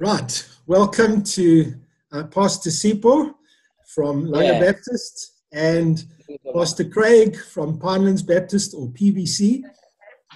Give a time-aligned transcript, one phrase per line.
[0.00, 0.48] Right.
[0.66, 1.74] Welcome to
[2.10, 3.34] uh, Pastor Sipho
[3.94, 4.72] from Langa Yeah.
[4.72, 6.02] Baptist and
[6.54, 9.62] Pastor Craig from Pinelands Baptist or PBC,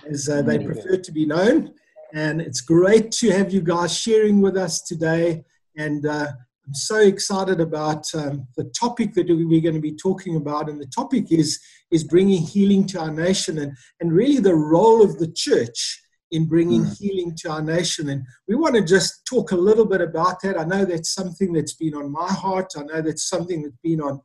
[0.07, 1.73] as uh, they prefer to be known.
[2.13, 5.47] And it's great to have you guys sharing with us today.
[5.79, 6.27] And uh,
[6.67, 10.69] I'm so excited about um, the topic that we're going to be talking about.
[10.69, 11.59] And the topic is,
[11.91, 16.47] is bringing healing to our nation and, and really the role of the church in
[16.47, 18.09] bringing healing to our nation.
[18.09, 20.59] And we want to just talk a little bit about that.
[20.59, 22.73] I know that's something that's been on my heart.
[22.77, 24.21] I know that's something that's been on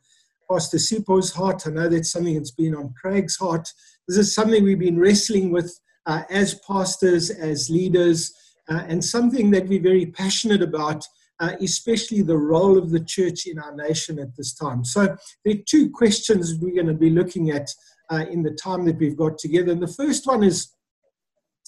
[0.49, 1.67] Pastor Sipho's heart.
[1.67, 3.71] I know that's something that's been on Craig's heart.
[4.07, 8.34] This is something we've been wrestling with uh, as pastors, as leaders,
[8.70, 11.05] uh, and something that we're very passionate about,
[11.40, 14.84] uh, especially the role of the church in our nation at this time.
[14.84, 17.70] So there are two questions we're going to be looking at
[18.12, 19.71] uh, in the time that we've got together.
[19.71, 20.73] And the first one is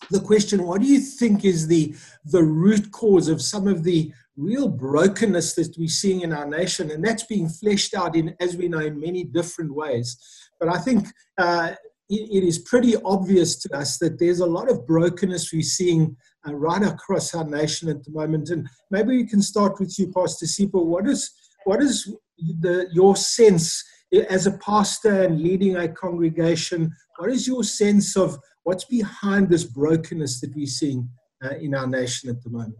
[0.10, 4.12] the question what do you think is the the root cause of some of the
[4.38, 6.92] real brokenness that we're seeing in our nation?
[6.92, 10.18] And that's being fleshed out in as we know in many different ways.
[10.60, 11.74] But i think uh,
[12.10, 16.16] it, it is pretty obvious to us that there's a lot of brokenness we're seeing
[16.48, 18.50] uh, right across our nation at the moment.
[18.50, 20.86] And maybe we can start with you pastor Sipho.
[20.86, 21.32] what is
[21.66, 22.14] what is
[22.60, 23.84] the your sense
[24.30, 29.64] as a pastor and leading a congregation what is your sense of what's behind this
[29.64, 31.10] brokenness that we're seeing
[31.44, 32.76] uh, in our nation at the moment?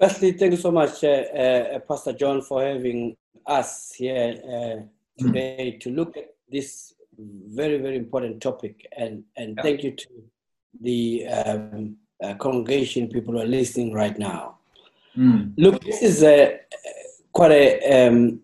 [0.00, 4.82] Firstly, thank you so much, uh, uh, Pastor John, for having us here uh,
[5.18, 8.86] today to look at this very, very important topic.
[8.96, 9.62] And, and Yeah.
[9.62, 10.08] thank you to
[10.80, 14.58] the um, uh, congregation, people who are listening right now.
[15.16, 15.52] Mm.
[15.56, 16.60] Look, this is a,
[17.32, 18.40] quite a, um,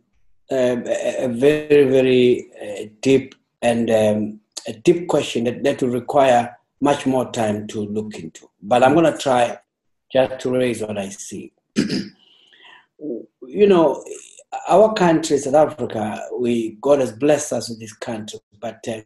[0.50, 6.56] a, a very, very uh, deep and um, a deep question that, that will require
[6.80, 8.48] much more time to look into.
[8.62, 9.58] But I'm going to try
[10.12, 11.52] just to raise what I see.
[11.76, 14.04] you know,
[14.68, 19.02] our country, South Africa, we God has blessed us with this country, but um,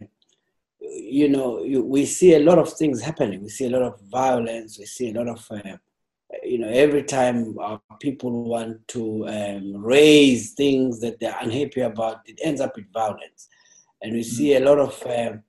[0.81, 3.43] you know, you, we see a lot of things happening.
[3.43, 4.79] We see a lot of violence.
[4.79, 5.77] We see a lot of, uh,
[6.43, 12.21] you know, every time our people want to um, raise things that they're unhappy about,
[12.27, 13.49] it ends up with violence,
[14.03, 15.43] and we see a lot of, um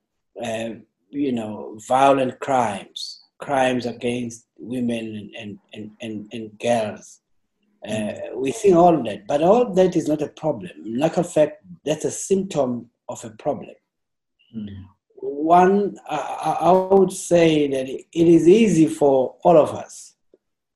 [0.44, 0.69] uh,
[1.09, 7.22] you know, violent crimes, crimes against women and and and, and girls.
[7.88, 10.72] Uh, we see all that, but all that is not a problem.
[10.85, 13.75] In actual fact, that's a symptom of a problem.
[14.55, 14.85] Mm.
[15.16, 20.16] One, I, I I would say that it is easy for all of us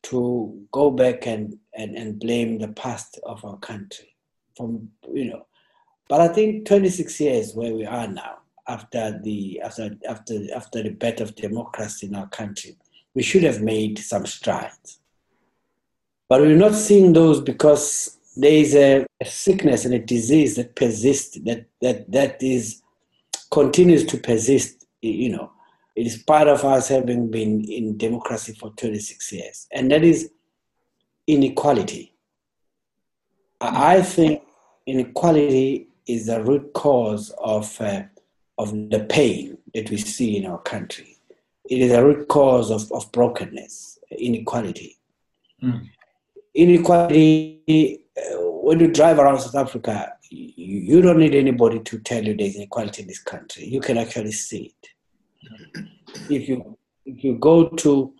[0.03, 4.15] to go back and, and, and blame the past of our country,
[4.55, 5.45] from you know.
[6.09, 10.91] But I think 26 years where we are now, after the after after after the
[10.91, 12.77] birth of democracy in our country,
[13.13, 14.99] we should have made some strides.
[16.29, 20.75] But we're not seeing those because there is a, a sickness and a disease that
[20.75, 22.81] persists, that, that, that is
[23.51, 25.51] continues to persist, you know.
[25.95, 30.31] It is part of us having been in democracy for 26 years, and that is
[31.27, 32.15] inequality.
[33.61, 34.41] I think
[34.87, 38.03] inequality is the root cause of, uh,
[38.57, 41.17] of the pain that we see in our country.
[41.69, 44.97] It is a root cause of, of brokenness, inequality
[45.63, 45.87] Mm.
[46.55, 52.21] inequality uh, when you drive around south africa you, you don't need anybody to tell
[52.23, 54.89] you there's inequality in this country you can actually see it
[56.29, 58.13] if you if you go to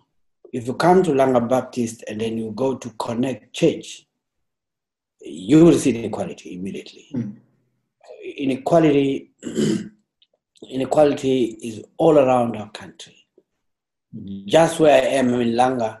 [0.54, 4.06] if you come to langa baptist and then you go to connect church
[5.20, 7.36] you will see inequality immediately Mm.
[8.36, 9.30] inequality
[10.70, 13.24] inequality is all around our country
[14.46, 15.98] just where I am in Langa,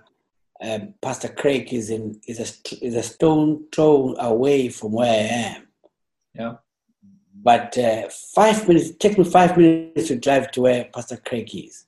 [0.62, 5.56] uh, Pastor Craig is in is a is a stone throw away from where I
[5.56, 5.68] am.
[6.34, 6.54] Yeah.
[7.42, 11.86] But uh, five minutes take me five minutes to drive to where Pastor Craig is.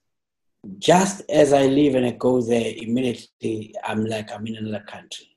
[0.78, 5.37] Just as I leave and I go there, immediately I'm like I'm in another country.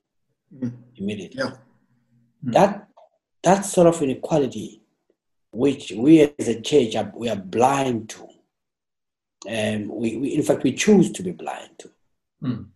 [0.53, 0.73] Mm.
[0.95, 1.39] Immediately.
[1.39, 1.51] Yeah.
[2.45, 2.53] Mm.
[2.53, 2.87] That
[3.43, 4.78] that sort of inequality,
[5.51, 8.27] which we as a church are, we are blind to.
[9.49, 11.89] Um, we, we in fact we choose to be blind to
[12.41, 12.67] Mm.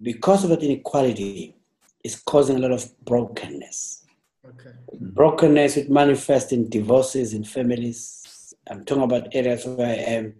[0.00, 1.54] because of that inequality
[2.02, 4.06] is causing a lot of brokenness.
[4.48, 4.70] Okay.
[5.00, 8.54] Brokenness it manifests in divorces in families.
[8.70, 10.34] I'm talking about areas where I am,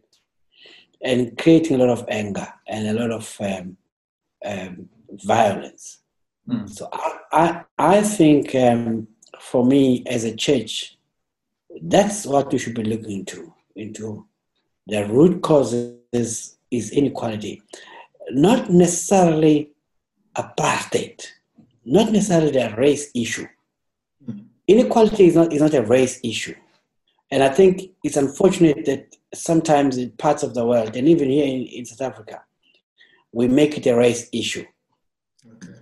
[1.03, 3.77] and creating a lot of anger and a lot of um,
[4.45, 4.89] um,
[5.25, 5.99] violence.
[6.49, 6.69] Mm.
[6.69, 9.07] So I, I, I think um,
[9.39, 10.96] for me as a church,
[11.83, 13.53] that's what we should be looking into.
[13.75, 14.27] Into
[14.87, 17.63] the root causes is inequality,
[18.31, 19.71] not necessarily
[20.37, 21.25] apartheid,
[21.85, 23.47] not necessarily a race issue.
[24.29, 24.45] Mm.
[24.67, 26.55] Inequality is not, is not a race issue.
[27.31, 31.47] And I think it's unfortunate that sometimes in parts of the world, and even here
[31.47, 32.43] in, in South Africa,
[33.33, 34.65] we make it a race issue.
[35.55, 35.73] Okay.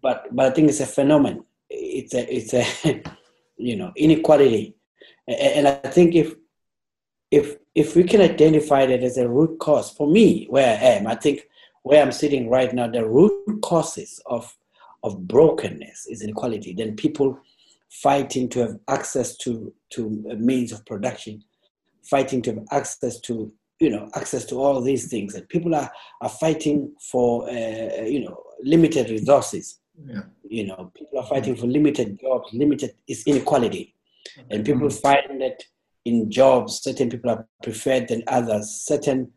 [0.00, 1.44] But, but I think it's a phenomenon.
[1.68, 3.02] It's a, it's a
[3.56, 4.76] you know, inequality.
[5.26, 6.34] And I think if,
[7.30, 11.06] if, if we can identify that as a root cause, for me, where I am,
[11.06, 11.48] I think
[11.82, 14.54] where I'm sitting right now, the root causes of,
[15.02, 16.74] of brokenness is inequality.
[16.74, 17.38] Then people
[17.90, 21.42] fighting to have access to, to means of production,
[22.02, 25.34] fighting to have access to, you know, access to all these things.
[25.34, 29.80] And people are, are fighting for, uh, you know, limited resources.
[30.06, 30.22] Yeah.
[30.48, 33.94] You know, people are fighting for limited jobs, limited is inequality.
[34.50, 35.62] And people find that
[36.04, 38.70] in jobs, certain people are preferred than others.
[38.84, 39.30] Certain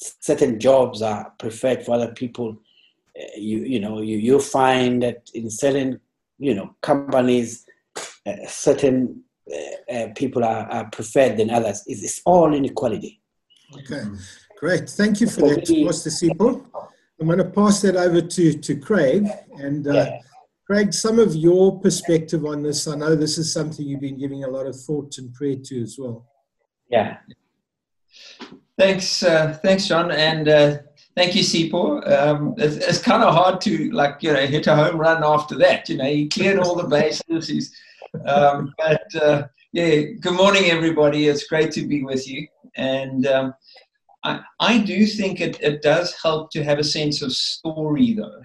[0.00, 2.56] certain jobs are preferred for other people.
[3.18, 6.00] Uh, you you know you you find that in certain
[6.38, 7.66] you know companies,
[8.26, 11.82] uh, certain uh, uh, people are, are preferred than others.
[11.86, 13.20] It's, it's all inequality.
[13.74, 14.02] Okay,
[14.58, 14.88] great.
[14.88, 16.64] Thank you for For that, Pastor Sipho.
[17.20, 19.26] I'm going to pass that over to, to Craig.
[19.56, 20.18] And uh, Yeah.
[20.68, 24.44] Craig, some of your perspective on this, I know this is something you've been giving
[24.44, 26.26] a lot of thought and prayer to as well.
[26.90, 27.16] Yeah.
[28.76, 30.76] Thanks, uh, thanks, John, and uh,
[31.16, 32.06] thank you, Sipho.
[32.06, 35.56] Um, it's, it's kind of hard to like you know hit a home run after
[35.56, 35.88] that.
[35.88, 37.48] You know, he cleared all the bases.
[37.48, 37.74] He's,
[38.26, 41.28] um, but uh, yeah, good morning, everybody.
[41.28, 43.54] It's great to be with you, and um,
[44.22, 48.42] I, I do think it, it does help to have a sense of story, though.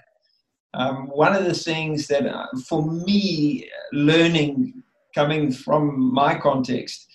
[0.74, 4.84] Um, one of the things that, uh, for me, learning
[5.14, 7.08] coming from my context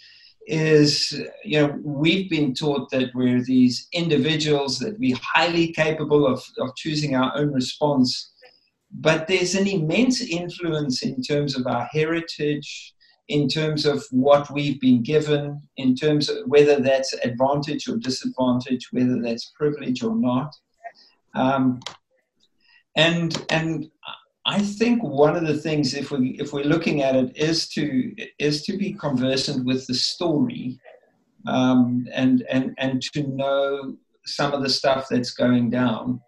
[0.48, 1.12] is
[1.44, 6.74] you know we've been taught that we're these individuals that we're highly capable of, of
[6.74, 8.32] choosing our own response.
[8.90, 12.94] But there's an immense influence in terms of our heritage
[13.28, 18.88] in terms of what we've been given in terms of whether that's advantage or disadvantage
[18.90, 20.54] whether that's privilege or not.
[21.34, 21.80] Um,
[22.98, 23.90] and and
[24.44, 28.14] I think one of the things, if we if we're looking at it, is to
[28.38, 30.78] is to be conversant with the story,
[31.46, 33.96] um, and and and to know
[34.26, 36.20] some of the stuff that's going down,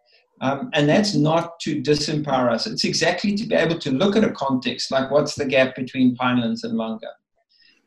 [0.43, 2.69] um, and that's not to disempower us.
[2.69, 6.17] It's exactly to be able to look at a context, like what's the gap between
[6.17, 7.13] Pinelands and Langa,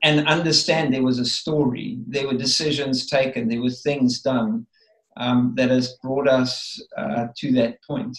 [0.04, 4.68] and understand there was a story, there were decisions taken, there were things done
[5.16, 8.18] um, that has brought us uh, to that point.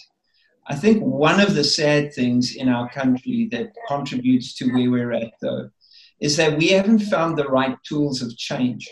[0.67, 5.13] I think one of the sad things in our country that contributes to where we're
[5.13, 5.69] at, though,
[6.19, 8.89] is that we haven't found the right tools of change.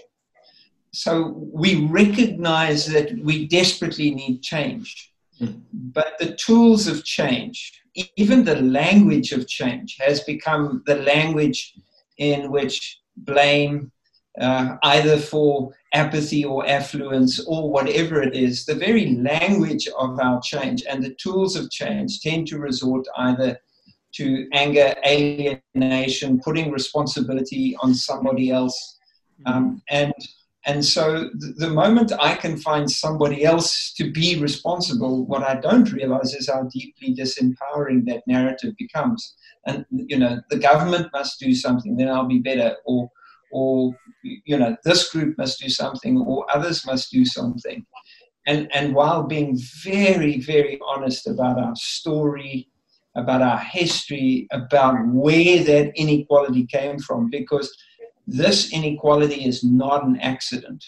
[0.91, 5.11] So we recognize that we desperately need change,
[5.73, 7.81] but the tools of change,
[8.15, 11.73] even the language of change, has become the language
[12.17, 13.91] in which blame,
[14.39, 20.41] uh, either for apathy or affluence or whatever it is, the very language of our
[20.41, 23.57] change and the tools of change tend to resort either
[24.13, 28.99] to anger, alienation, putting responsibility on somebody else.
[29.45, 30.13] Um, and
[30.65, 35.55] and so the, the moment I can find somebody else to be responsible, what I
[35.59, 39.35] don't realize is how deeply disempowering that narrative becomes.
[39.67, 43.09] And you know, the government must do something, then I'll be better, or
[43.53, 47.85] or you know this group must do something or others must do something.
[48.47, 52.69] And and while being very very honest about our story
[53.15, 57.71] about our history about where that inequality came from because
[58.25, 60.83] this inequality is not an accident.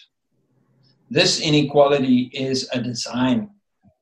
[1.10, 3.52] This inequality is a design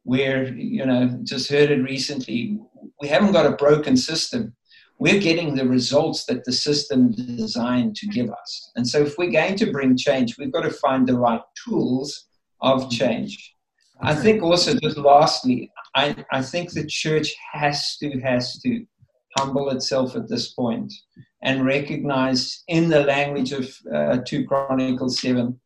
[0.03, 2.59] where you know just heard it recently
[3.01, 4.55] we haven't got a broken system
[5.03, 8.71] we're getting the results that the system designed to give us.
[8.77, 12.27] And so, if we're going to bring change, we've got to find the right tools
[12.61, 13.53] of change.
[14.01, 18.85] I think also, just lastly, I, I think the church has to has to
[19.37, 20.93] humble itself at this point
[21.41, 25.59] and recognize, in the language of uh, two Chronicles seven,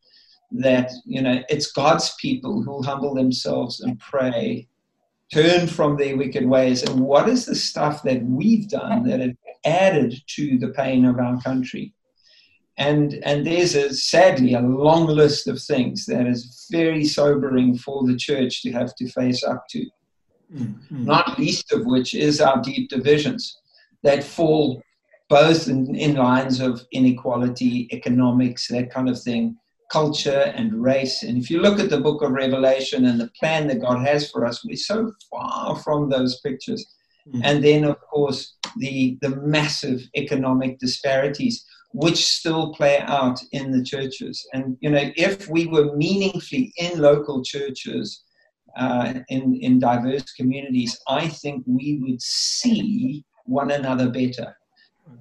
[0.49, 4.67] that you know it's God's people who humble themselves and pray
[5.33, 6.83] turn from their wicked ways.
[6.83, 11.19] And what is the stuff that we've done that have added to the pain of
[11.19, 11.93] our country?
[12.77, 18.05] And and there's a sadly a long list of things that is very sobering for
[18.05, 19.85] the church to have to face up to.
[20.53, 21.03] Mm-hmm.
[21.03, 23.59] not least of which is our deep divisions
[24.03, 24.81] that fall
[25.27, 29.57] both in, in lines of inequality economics that kind of thing
[29.91, 31.23] culture and race.
[31.23, 34.29] And if you look at the book of Revelation and the plan that God has
[34.29, 36.85] for us, we're so far from those pictures.
[37.27, 37.41] Mm-hmm.
[37.43, 43.83] And then, of course, the, the massive economic disparities, which still play out in the
[43.83, 44.45] churches.
[44.53, 48.23] And, you know, if we were meaningfully in local churches,
[48.77, 54.55] uh, in, in diverse communities, I think we would see one another better.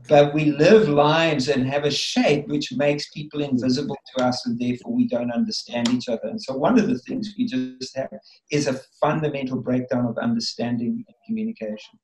[0.09, 4.59] But we live lives and have a shape which makes people invisible to us, and
[4.59, 6.29] therefore we don't understand each other.
[6.29, 8.11] And so, one of the things we just have
[8.51, 11.99] is a fundamental breakdown of understanding and communication.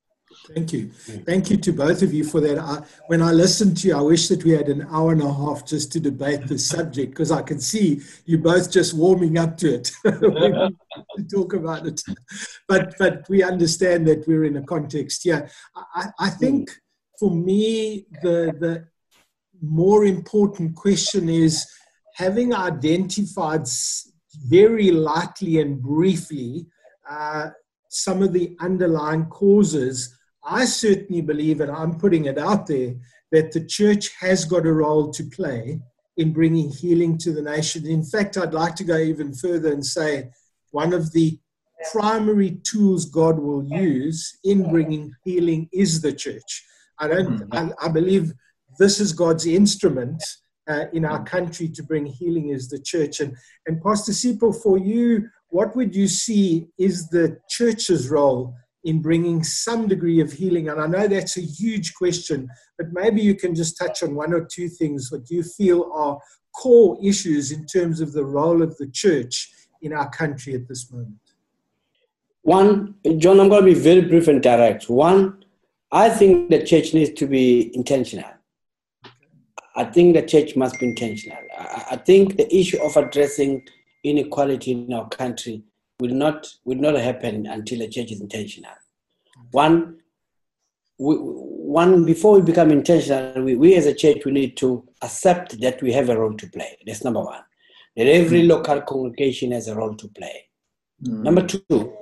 [0.53, 0.89] Thank you.
[0.89, 2.57] Thank you to both of you for that.
[2.57, 5.31] I, when I listened to you, I wish that we had an hour and a
[5.31, 9.57] half just to debate the subject because I can see you both just warming up
[9.57, 12.01] to it to talk about it.
[12.67, 15.49] But but we understand that we're in a context here.
[15.75, 16.71] I, I think
[17.23, 18.85] for me the the
[19.61, 21.65] more important question is
[22.15, 23.65] having identified
[24.55, 26.65] very lightly and briefly
[27.09, 27.49] uh,
[27.87, 32.95] some of the underlying causes I certainly believe, and I'm putting it out there,
[33.31, 35.79] that the church has got a role to play
[36.17, 37.87] in bringing healing to the nation.
[37.87, 40.31] In fact, I'd like to go even further and say
[40.71, 41.39] one of the
[41.93, 46.51] primary tools God will use in bringing healing is the church.
[46.99, 47.39] I don't.
[47.39, 47.71] Mm-hmm.
[47.81, 48.33] I, I, believe
[48.79, 50.23] this is God's instrument
[50.67, 53.19] uh, in our country to bring healing is the church.
[53.19, 53.35] And
[53.67, 59.43] and Pastor Sipho, for you, what would you see is the church's role in bringing
[59.43, 60.69] some degree of healing?
[60.69, 64.33] And I know that's a huge question, but maybe you can just touch on one
[64.33, 66.19] or two things that you feel are
[66.55, 70.91] core issues in terms of the role of the church in our country at this
[70.91, 71.17] moment.
[72.43, 74.89] One, John, I'm going to be very brief and direct.
[74.89, 75.42] One,
[75.93, 78.31] I think the church needs to be intentional.
[79.75, 81.37] I think the church must be intentional.
[81.91, 83.63] I think the issue of addressing
[84.03, 85.61] inequality in our country
[85.99, 88.71] will not will not happen until the church is intentional.
[89.51, 89.97] One,
[90.97, 95.61] we, one before we become intentional, we, we as a church we need to accept
[95.61, 96.75] that we have a role to play.
[96.87, 97.41] That's number one.
[97.95, 98.47] That every mm.
[98.47, 100.49] local congregation has a role to play.
[101.03, 101.21] Mm.
[101.21, 101.93] Number two,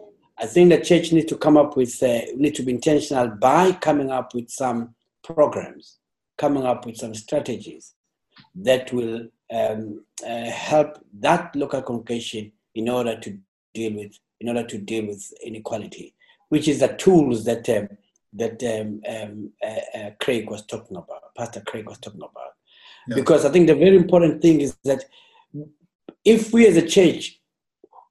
[0.41, 3.73] I think the church needs to come up with uh, need to be intentional by
[3.73, 5.99] coming up with some programs,
[6.37, 7.93] coming up with some strategies
[8.55, 13.37] that will um, uh, help that local congregation in order to
[13.73, 16.15] deal with in order to deal with inequality,
[16.49, 17.87] which is the tools that um,
[18.33, 22.53] that um, um, uh, uh, Craig was talking about, Pastor Craig was talking about.
[23.07, 23.15] Yeah.
[23.15, 25.03] Because I think the very important thing is that
[26.23, 27.40] if we as a church,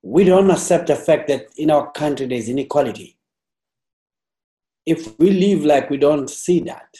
[0.02, 3.16] we don't accept the fact that in our country there's inequality,
[4.86, 6.96] if we live like we don't see that,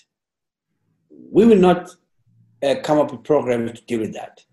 [1.11, 1.91] we will not
[2.63, 4.45] uh, come up with programs to deal with that.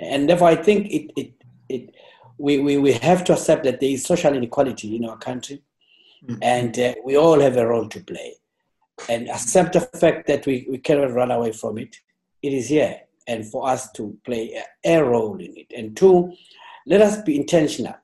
[0.00, 1.32] And therefore, I think it, it,
[1.68, 1.94] it
[2.38, 5.62] we, we, we have to accept that there is social inequality in our country.
[6.24, 6.38] Mm-hmm.
[6.40, 8.34] and uh, we all have a role to play.
[9.08, 11.96] And accept the fact that we, we cannot run away from it.
[12.42, 13.00] It is here.
[13.26, 15.72] And for us to play a, a role in it.
[15.76, 16.32] And two
[16.86, 17.94] let us be intentional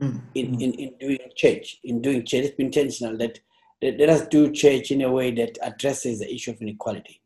[0.00, 0.18] mm-hmm.
[0.34, 3.38] in, in, in doing church in doing church let's be intentional that,
[3.80, 7.20] that let us do church in a way that addresses the issue of inequality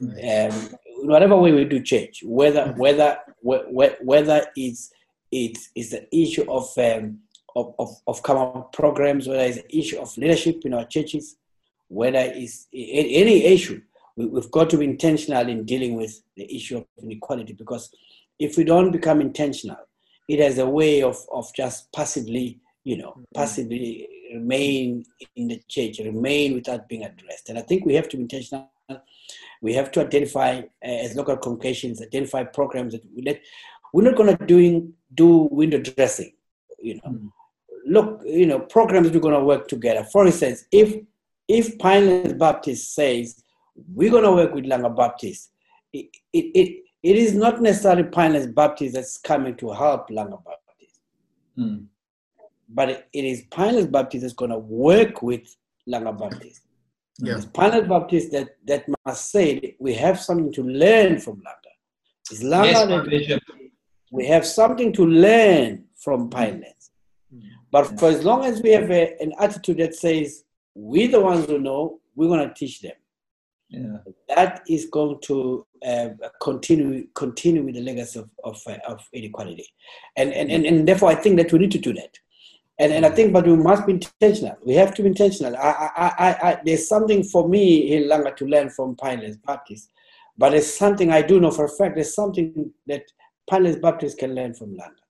[0.00, 0.52] mm-hmm.
[0.52, 2.78] um, whatever way we do church whether mm-hmm.
[2.78, 4.92] whether whether it's
[5.32, 7.18] it is an issue of, um,
[7.56, 11.36] of, of, of common programs, whether it's an issue of leadership in our churches,
[11.88, 13.80] whether it's any issue.
[14.14, 17.90] We, have got to be intentional in dealing with the issue of inequality because
[18.38, 19.78] if we don't become intentional,
[20.28, 23.22] it has a way of, of just passively, you know, mm-hmm.
[23.34, 25.04] passively remain
[25.36, 27.48] in the church, remain without being addressed.
[27.48, 28.70] And I think we have to be intentional.
[29.60, 33.40] We have to identify, uh, as local congregations, identify programs that we let.
[33.92, 36.32] We're not going to doing do window dressing.
[36.80, 37.30] You know, mm.
[37.86, 40.04] look, you know, programs we're going to work together.
[40.04, 41.04] For instance, if
[41.48, 43.42] if Pinelands Baptist says
[43.94, 45.50] we're going to work with Langa Baptist,
[45.92, 51.00] it, it, it, it is not necessarily Pinelands Baptist that's coming to help Langa Baptist.
[51.58, 51.86] Mm.
[52.68, 55.56] But it, it is Pinelands Baptist that's going to work with
[55.88, 56.62] Langa Baptist.
[57.18, 57.36] Yeah.
[57.36, 61.72] It's Baptist that, that must say we have something to learn from Langa.
[62.30, 63.40] It's Langa yes,
[64.10, 66.90] we have something to learn from Pinelands.
[67.34, 67.48] Mm-hmm.
[67.70, 70.44] But for as long as we have a, an attitude that says,
[70.74, 72.92] we're the ones who know, we're going to teach them.
[73.68, 73.96] Yeah.
[74.28, 76.10] That is going to uh,
[76.40, 79.66] continue continue with the legacy of, of, uh, of inequality.
[80.16, 82.18] And, and, and, and therefore, I think that we need to do that.
[82.78, 84.56] And, and I think, but we must be intentional.
[84.64, 85.56] We have to be intentional.
[85.56, 89.90] I, I, I, I, there's something for me in Langa to learn from Pinelands Baptist,
[90.38, 91.94] but it's something I do know for a fact.
[91.94, 93.04] There's something that
[93.50, 95.02] Pinelands Baptists can learn from Langa.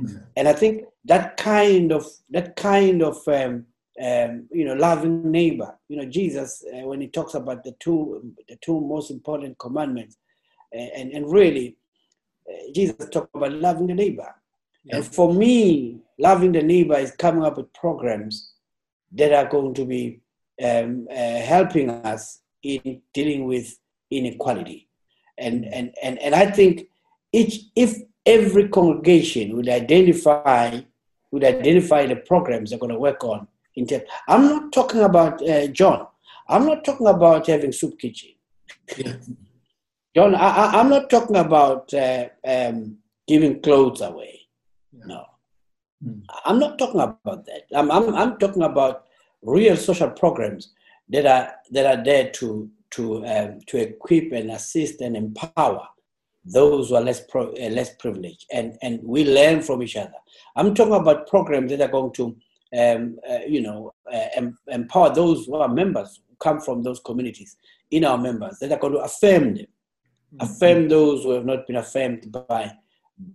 [0.00, 0.16] Mm-hmm.
[0.36, 3.66] And I think that kind of that kind of um,
[4.02, 5.78] um, you know loving neighbor.
[5.88, 10.16] You know Jesus uh, when he talks about the two the two most important commandments,
[10.74, 11.76] uh, and and really
[12.48, 14.34] uh, Jesus talked about loving the neighbor.
[14.84, 14.96] Yeah.
[14.96, 18.52] And for me, loving the neighbor is coming up with programs
[19.12, 20.20] that are going to be
[20.62, 23.78] um, uh, helping us in dealing with
[24.10, 24.88] inequality.
[25.38, 26.88] And, and, and, and I think
[27.32, 30.80] each, if every congregation would identify,
[31.30, 33.46] would identify the programs they're going to work on,
[33.76, 36.06] in terms, I'm not talking about uh, John.
[36.48, 38.30] I'm not talking about having soup kitchen.
[38.96, 39.16] Yeah.
[40.14, 42.96] John, I, am not talking about uh, um,
[43.28, 44.40] giving clothes away.
[44.92, 45.04] Yeah.
[45.06, 45.24] No.
[46.04, 46.22] Mm.
[46.44, 47.66] I'm not talking about that.
[47.74, 49.04] I'm, I'm, I'm talking about
[49.42, 50.72] real social programs
[51.10, 55.86] that are, that are there to to um, to equip and assist and empower
[56.44, 60.14] those who are less pro, uh, less privileged, and and we learn from each other.
[60.54, 62.36] I'm talking about programs that are going to
[62.76, 67.56] um, uh, you know uh, empower those who are members who come from those communities
[67.90, 69.66] in our members that are going to affirm them,
[70.34, 70.40] mm-hmm.
[70.40, 72.72] affirm those who have not been affirmed by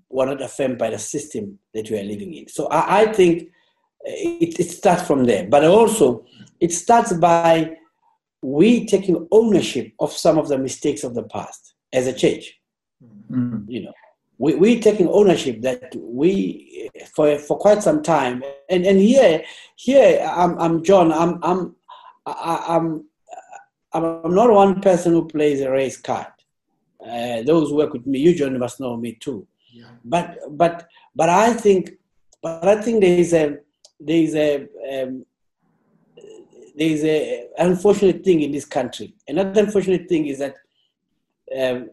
[0.10, 2.48] were not affirmed by the system that we are living in.
[2.48, 3.50] So I, I think
[4.04, 6.26] it, it starts from there, but also
[6.60, 7.78] it starts by
[8.42, 12.60] we taking ownership of some of the mistakes of the past as a church.
[13.32, 13.70] Mm-hmm.
[13.70, 13.94] You know,
[14.42, 19.44] we we taking ownership that we for for quite some time, and and here
[19.76, 21.14] here I'm I'm John.
[21.14, 21.76] I'm I'm
[22.26, 23.06] I'm
[23.94, 26.34] I'm not one person who plays a race card.
[27.06, 29.46] Uh, those who work with me, you John must know me too.
[29.72, 29.92] Yeah.
[30.04, 31.92] But but but I think
[32.42, 33.58] but I think there is a
[34.00, 35.24] there is a um,
[36.76, 39.14] there's a unfortunate thing in this country.
[39.28, 40.56] Another unfortunate thing is that
[41.56, 41.90] um,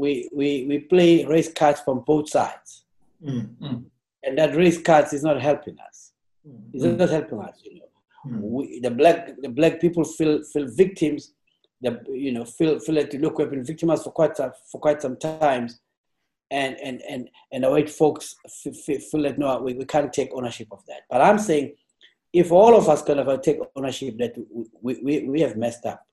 [0.00, 2.84] we, we, we play race cards from both sides.
[3.24, 3.84] Mm.
[4.24, 6.12] And that race cards is not helping us.
[6.46, 6.60] Mm.
[6.72, 7.90] It's not helping us, you know.
[8.26, 8.40] Mm.
[8.40, 11.32] We, the black the black people feel feel victims,
[11.80, 11.92] the
[12.26, 15.16] you know feel feel like look we've been victimized for quite some, for quite some
[15.16, 15.80] times,
[16.50, 20.30] and and and and the white folks feel, feel like no we, we can't take
[20.34, 21.02] ownership of that.
[21.08, 21.72] But I'm saying
[22.32, 24.34] if all of us kind of take ownership that
[24.80, 26.06] we, we, we have messed up,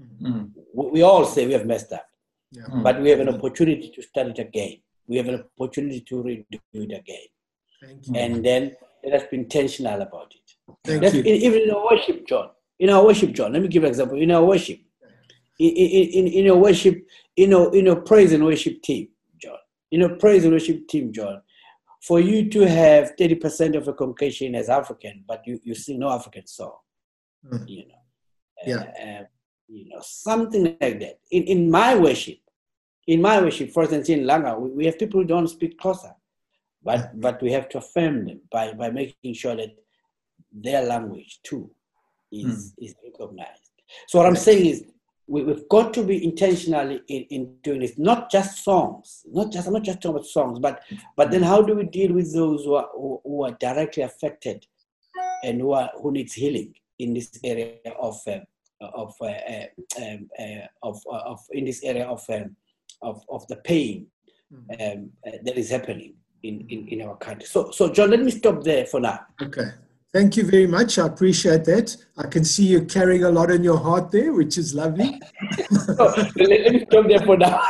[0.00, 0.44] mm-hmm.
[0.72, 2.06] we, all say we have messed up,
[2.52, 2.62] yeah.
[2.62, 2.82] mm-hmm.
[2.82, 4.78] but we have an opportunity to start it again.
[5.06, 7.26] We have an opportunity to redo it again.
[7.82, 8.14] Thank you.
[8.16, 10.74] And then let us be intentional about it.
[10.84, 11.22] Thank That's, you.
[11.22, 12.50] even in our worship, John.
[12.78, 13.52] In our worship, John.
[13.52, 14.20] Let me give an example.
[14.20, 14.80] In our worship,
[15.58, 17.06] in, in, in, in our worship,
[17.36, 19.08] in our, in our praise and worship team,
[19.40, 19.56] John.
[19.90, 21.40] In our praise and worship team, John
[22.00, 26.10] for you to have 30% of a congregation as African, but you, you sing no
[26.10, 26.76] African song,
[27.44, 27.68] mm.
[27.68, 27.94] you know.
[28.66, 29.20] Yeah.
[29.20, 29.24] Uh,
[29.68, 31.18] you know, something like that.
[31.30, 32.38] In, in my worship,
[33.06, 36.14] in my worship, for instance, in Langa, we, we have people who don't speak Xhosa,
[36.82, 39.74] but, but we have to affirm them by, by making sure that
[40.52, 41.70] their language too
[42.32, 42.84] is, mm.
[42.84, 43.70] is recognized.
[44.06, 44.84] So what I'm saying is
[45.26, 49.66] we, have got to be intentional in, in doing this, not just songs, not just,
[49.66, 50.82] I'm not just talking about songs, but,
[51.16, 54.66] but then how do we deal with those who are, who, who are directly affected
[55.44, 58.38] and who, are, who needs healing in this area of, uh,
[58.80, 59.66] of, uh, uh
[59.98, 62.56] um, uh, of, uh, of, in this area of, um,
[63.02, 64.06] of, of the pain
[64.52, 65.00] mm-hmm.
[65.00, 67.46] um, uh, that is happening in, in, in our country.
[67.46, 69.20] So, so John, let me stop there for now.
[69.42, 69.70] Okay.
[70.10, 70.98] Thank you very much.
[70.98, 71.94] I appreciate that.
[72.16, 75.04] I can see you carrying a lot in your heart there, which is lovely.
[75.68, 77.60] let, me stop there for now.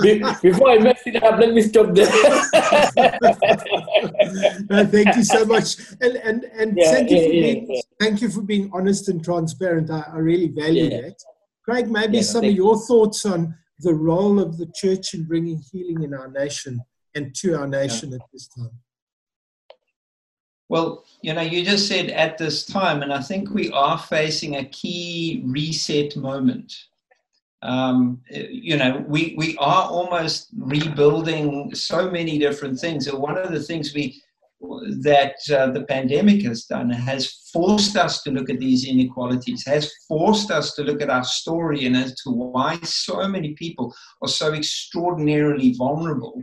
[0.42, 2.06] Before I mess it up, let me stop there.
[4.70, 5.76] No, thank you so much.
[6.00, 9.22] And, and, and yeah, thank, you for yeah, being, thank you for being honest and
[9.24, 9.90] transparent.
[9.90, 11.16] I, I really value that.
[11.64, 16.02] Craig, maybe some of your thoughts on the role of the church in bringing healing
[16.02, 16.80] in our nation
[17.14, 18.70] and to our nation at this time.
[20.68, 24.56] Well, you know, you just said at this time, and I think we are facing
[24.56, 26.74] a key reset moment.
[27.62, 33.08] Um, you know, we, we are almost rebuilding so many different things.
[33.08, 34.22] And one of the things we
[34.60, 39.92] that uh, the pandemic has done has forced us to look at these inequalities, has
[40.08, 44.28] forced us to look at our story and as to why so many people are
[44.28, 46.42] so extraordinarily vulnerable.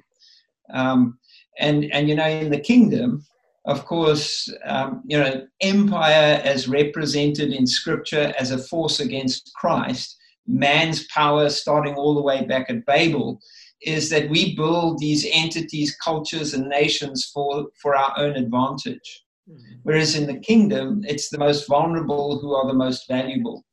[0.74, 1.20] Um,
[1.60, 3.26] and, and, you know, in the kingdom,
[3.66, 10.16] of course, um, you know, empire as represented in scripture as a force against Christ,
[10.48, 13.40] man's power starting all the way back at Babel,
[13.82, 19.24] is that we build these entities, cultures, and nations for, for our own advantage.
[19.50, 19.76] Mm-hmm.
[19.84, 23.64] Whereas in the kingdom, it's the most vulnerable who are the most valuable.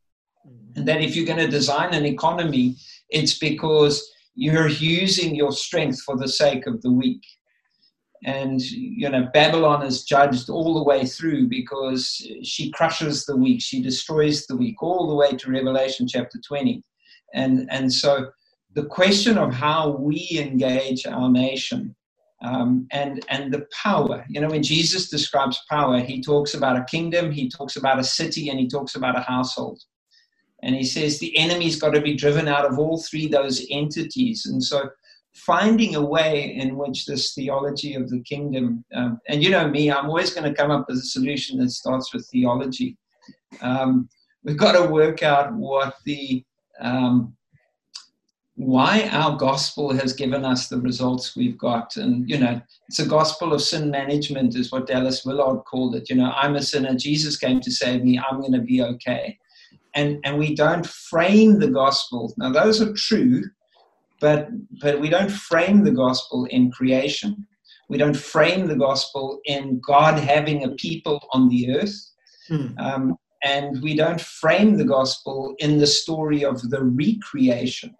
[0.46, 0.78] Mm-hmm.
[0.78, 2.76] And that if you're going to design an economy,
[3.08, 7.22] it's because you're using your strength for the sake of the weak.
[8.24, 13.60] And, you know, Babylon is judged all the way through because she crushes the weak,
[13.60, 16.82] she destroys the weak, all the way to Revelation chapter 20.
[17.34, 18.30] And, and so
[18.74, 21.96] the question of how we engage our nation
[22.42, 24.24] um, and and the power.
[24.28, 28.04] You know, when Jesus describes power, he talks about a kingdom, he talks about a
[28.04, 29.80] city, and he talks about a household.
[30.62, 34.46] And he says the enemy's got to be driven out of all three those entities.
[34.46, 34.90] And so,
[35.34, 39.90] finding a way in which this theology of the kingdom, um, and you know me,
[39.90, 42.96] I'm always going to come up with a solution that starts with theology.
[43.60, 44.08] Um,
[44.44, 46.44] we've got to work out what the
[46.80, 47.36] um,
[48.54, 51.96] why our gospel has given us the results we've got.
[51.96, 56.10] And, you know, it's a gospel of sin management, is what Dallas Willard called it.
[56.10, 59.38] You know, I'm a sinner, Jesus came to save me, I'm going to be okay.
[59.94, 62.32] And, and we don't frame the gospel.
[62.36, 63.42] Now, those are true,
[64.22, 64.48] but,
[64.80, 67.44] but we don't frame the gospel in creation.
[67.90, 71.94] We don't frame the gospel in God having a people on the earth.
[72.48, 72.78] Hmm.
[72.78, 77.94] Um, and we don't frame the gospel in the story of the recreation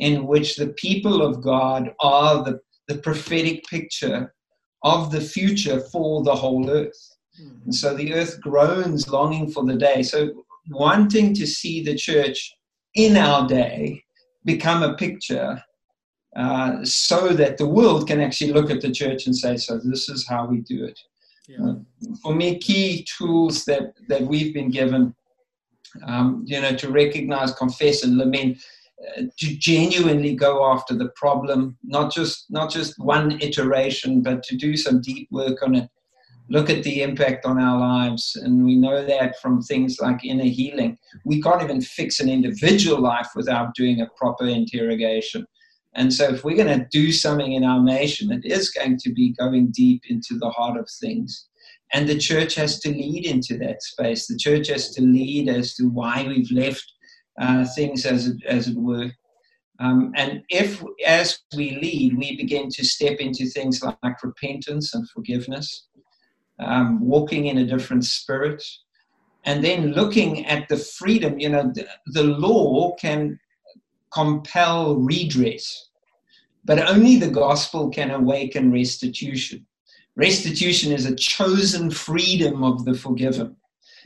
[0.00, 4.34] in which the people of God are the, the prophetic picture
[4.82, 7.00] of the future for the whole earth.
[7.38, 7.58] Hmm.
[7.66, 10.02] And so the earth groans longing for the day.
[10.02, 12.52] So, wanting to see the church
[12.94, 14.02] in our day
[14.44, 15.62] become a picture
[16.36, 20.08] uh, so that the world can actually look at the church and say, so this
[20.08, 20.98] is how we do it.
[21.48, 21.64] Yeah.
[21.64, 21.74] Uh,
[22.22, 25.14] for me, key tools that, that we've been given,
[26.06, 28.58] um, you know, to recognize, confess, and lament
[29.38, 34.76] to genuinely go after the problem, not just not just one iteration, but to do
[34.76, 35.88] some deep work on it.
[36.50, 40.44] Look at the impact on our lives, and we know that from things like inner
[40.44, 40.98] healing.
[41.24, 45.46] We can't even fix an individual life without doing a proper interrogation.
[45.94, 49.12] And so, if we're going to do something in our nation, it is going to
[49.12, 51.46] be going deep into the heart of things.
[51.92, 54.26] And the church has to lead into that space.
[54.26, 56.84] The church has to lead as to why we've left
[57.40, 59.10] uh, things as it, as it were.
[59.80, 64.94] Um, and if, as we lead, we begin to step into things like, like repentance
[64.94, 65.88] and forgiveness,
[66.60, 68.62] um, walking in a different spirit,
[69.44, 73.38] and then looking at the freedom, you know, the, the law can
[74.12, 75.88] compel redress,
[76.64, 79.66] but only the gospel can awaken restitution.
[80.16, 83.56] Restitution is a chosen freedom of the forgiven.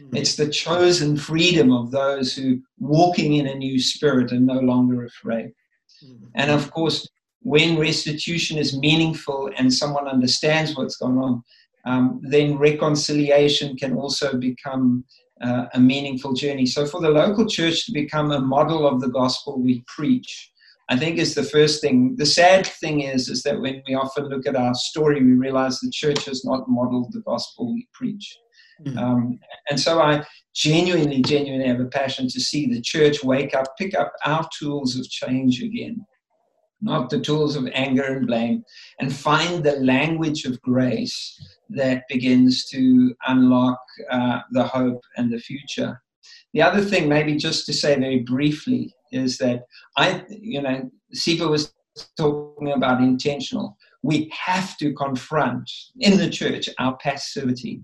[0.01, 0.17] Mm.
[0.17, 5.05] It's the chosen freedom of those who walking in a new spirit and no longer
[5.05, 5.53] afraid.
[6.05, 6.29] Mm.
[6.35, 7.09] And of course,
[7.41, 11.43] when restitution is meaningful and someone understands what's going on,
[11.87, 15.05] um, then reconciliation can also become
[15.43, 16.67] uh, a meaningful journey.
[16.67, 20.51] So, for the local church to become a model of the gospel we preach,
[20.89, 22.15] I think is the first thing.
[22.17, 25.81] The sad thing is, is that when we often look at our story, we realize
[25.81, 28.37] the church has not modeled the gospel we preach.
[28.87, 28.99] Mm.
[28.99, 29.39] Um,
[29.71, 33.95] and so I genuinely, genuinely have a passion to see the church wake up, pick
[33.95, 36.05] up our tools of change again,
[36.81, 38.65] not the tools of anger and blame,
[39.01, 41.39] and find the language of grace
[41.75, 46.01] that begins to unlock uh, the hope and the future.
[46.53, 49.65] The other thing, maybe just to say very briefly, is that
[49.97, 51.73] I, you know, Sipho was
[52.17, 53.77] talking about intentional.
[54.03, 57.83] We have to confront in the church our passivity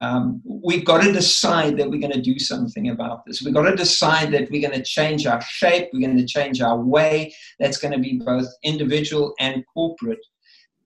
[0.00, 3.42] um, we've got to decide that we're going to do something about this.
[3.42, 6.60] We've got to decide that we're going to change our shape, we're going to change
[6.60, 7.34] our way.
[7.58, 10.24] That's going to be both individual and corporate.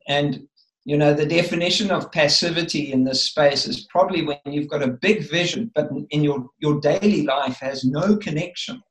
[0.09, 0.47] And,
[0.85, 4.99] you know, the definition of passivity in this space is probably when you've got a
[5.01, 8.83] big vision, but in your, your daily life has no connection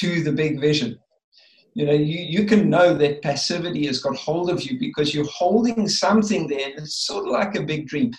[0.00, 0.98] to the big vision.
[1.74, 5.28] You know, you, you can know that passivity has got hold of you because you're
[5.28, 6.70] holding something there.
[6.76, 8.12] It's sort of like a big dream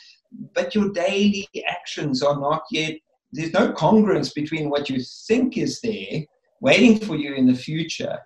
[0.54, 2.96] but your daily actions are not yet,
[3.32, 6.24] there's no congruence between what you think is there
[6.62, 8.18] waiting for you in the future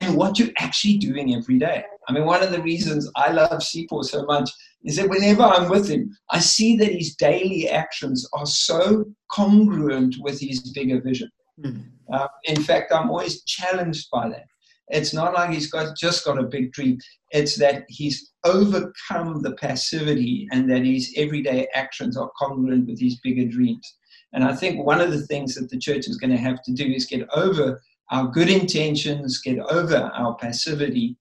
[0.00, 1.84] and what you're actually doing every day.
[2.08, 4.50] I mean, one of the reasons I love Sipho so much
[4.84, 10.16] is that whenever I'm with him, I see that his daily actions are so congruent
[10.20, 11.30] with his bigger vision.
[11.60, 11.84] Mm.
[12.12, 14.44] Uh, in fact, I'm always challenged by that.
[14.88, 16.98] It's not like he's got just got a big dream.
[17.32, 23.18] It's that he's overcome the passivity and that his everyday actions are congruent with his
[23.20, 23.96] bigger dreams.
[24.32, 26.72] And I think one of the things that the church is going to have to
[26.72, 31.16] do is get over our good intentions, get over our passivity,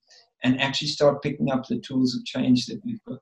[0.45, 3.19] and actually start picking up the tools of change that we've got.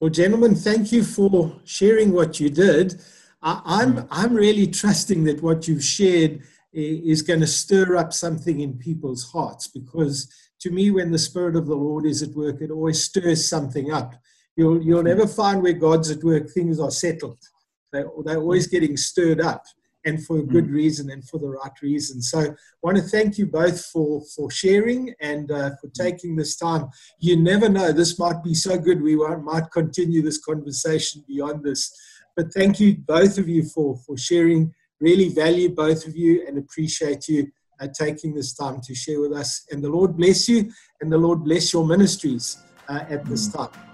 [0.00, 3.00] Well, gentlemen, thank you for sharing what you did.
[3.42, 4.08] I, am I'm, mm.
[4.10, 6.42] I'm really trusting that what you've shared
[6.72, 11.56] is going to stir up something in people's hearts because to me, when the Spirit
[11.56, 14.14] of the Lord is at work, it always stirs something up.
[14.56, 15.16] You'll, you'll mm.
[15.16, 17.38] never find where God's at work, things are settled.
[17.92, 19.64] They, they're always getting stirred up
[20.04, 20.74] and for a good mm.
[20.74, 22.22] reason and for the right reason.
[22.22, 22.48] So I
[22.82, 26.88] want to thank you both for, for sharing and uh, for taking this time.
[27.18, 31.92] You never know, this might be so good we might continue this conversation beyond this.
[32.36, 34.72] But thank you, both of you, for, for sharing.
[35.00, 37.48] Really value both of you and appreciate you
[37.80, 39.66] uh, taking this time to share with us.
[39.70, 42.58] And the Lord bless you and the Lord bless your ministries
[42.88, 43.56] uh, at this mm.
[43.56, 43.87] time.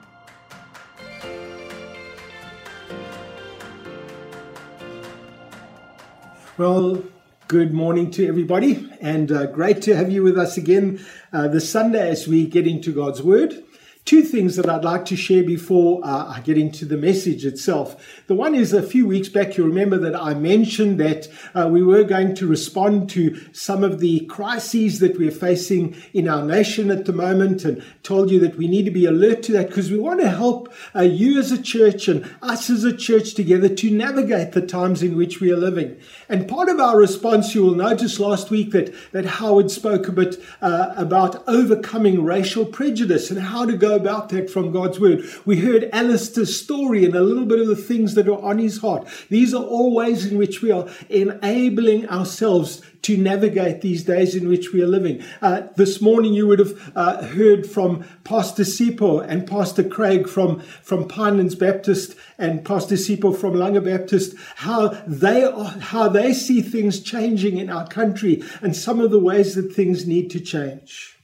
[6.57, 7.03] Well,
[7.49, 11.69] good morning to everybody, and uh, great to have you with us again uh, this
[11.69, 13.65] Sunday as we get into God's Word
[14.05, 18.23] two things that I'd like to share before uh, I get into the message itself.
[18.27, 21.83] The one is a few weeks back, you remember that I mentioned that uh, we
[21.83, 26.91] were going to respond to some of the crises that we're facing in our nation
[26.91, 29.91] at the moment and told you that we need to be alert to that because
[29.91, 33.69] we want to help uh, you as a church and us as a church together
[33.69, 35.97] to navigate the times in which we are living.
[36.29, 40.13] And part of our response, you will notice last week that, that Howard spoke a
[40.13, 45.25] bit uh, about overcoming racial prejudice and how to go about that from God's word.
[45.45, 48.79] We heard Alistair's story and a little bit of the things that are on his
[48.79, 49.07] heart.
[49.31, 54.49] These are all ways in which we are enabling ourselves to navigate these days in
[54.49, 55.23] which we are living.
[55.43, 60.61] Uh, this morning, you would have uh, heard from Pastor Sipho and Pastor Craig from,
[60.61, 66.63] from Pinelands Baptist and Pastor Sipho from Langa Baptist, how they, are, how they see
[66.63, 71.19] things changing in our country and some of the ways that things need to change.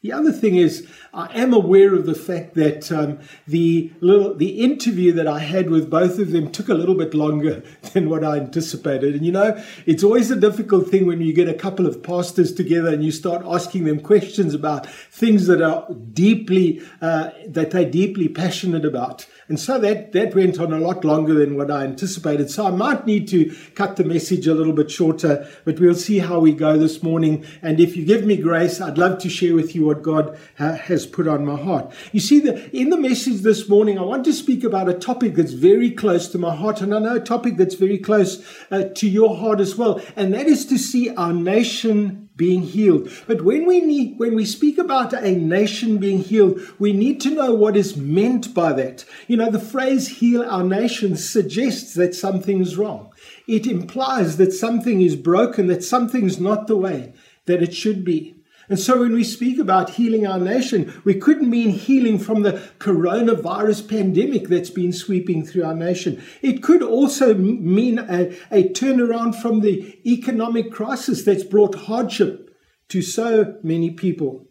[0.00, 4.62] The other thing is, I am aware of the fact that um, the little the
[4.62, 8.24] interview that I had with both of them took a little bit longer than what
[8.24, 9.14] I anticipated.
[9.14, 12.52] And you know, it's always a difficult thing when you get a couple of pastors
[12.52, 17.90] together and you start asking them questions about things that are deeply uh, that they're
[17.90, 19.26] deeply passionate about.
[19.48, 22.50] And so that, that went on a lot longer than what I anticipated.
[22.50, 26.18] So I might need to cut the message a little bit shorter, but we'll see
[26.18, 27.46] how we go this morning.
[27.62, 30.76] And if you give me grace, I'd love to share with you what God ha-
[30.98, 31.92] has put on my heart.
[32.12, 35.36] You see, the, in the message this morning, I want to speak about a topic
[35.36, 38.84] that's very close to my heart, and I know a topic that's very close uh,
[38.94, 43.10] to your heart as well, and that is to see our nation being healed.
[43.26, 47.30] But when we need, when we speak about a nation being healed, we need to
[47.30, 49.04] know what is meant by that.
[49.26, 53.12] You know, the phrase heal our nation suggests that something's wrong.
[53.46, 57.12] It implies that something is broken, that something's not the way
[57.46, 58.37] that it should be.
[58.68, 62.52] And so when we speak about healing our nation, we couldn't mean healing from the
[62.78, 66.22] coronavirus pandemic that's been sweeping through our nation.
[66.42, 72.54] It could also mean a, a turnaround from the economic crisis that's brought hardship
[72.88, 74.46] to so many people.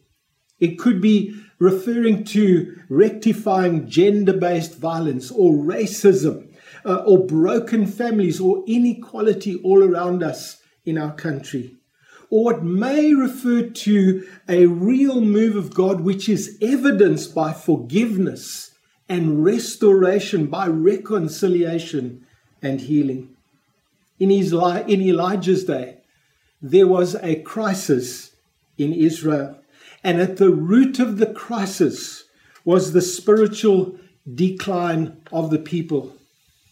[0.59, 6.51] It could be referring to rectifying gender based violence or racism
[6.85, 11.76] uh, or broken families or inequality all around us in our country
[12.29, 18.71] or it may refer to a real move of God which is evidenced by forgiveness
[19.07, 22.25] and restoration, by reconciliation
[22.61, 23.29] and healing.
[24.19, 25.99] In, his, in Elijah's day,
[26.61, 28.31] there was a crisis
[28.77, 29.59] in Israel,
[30.03, 32.25] and at the root of the crisis
[32.65, 33.97] was the spiritual
[34.35, 36.15] decline of the people.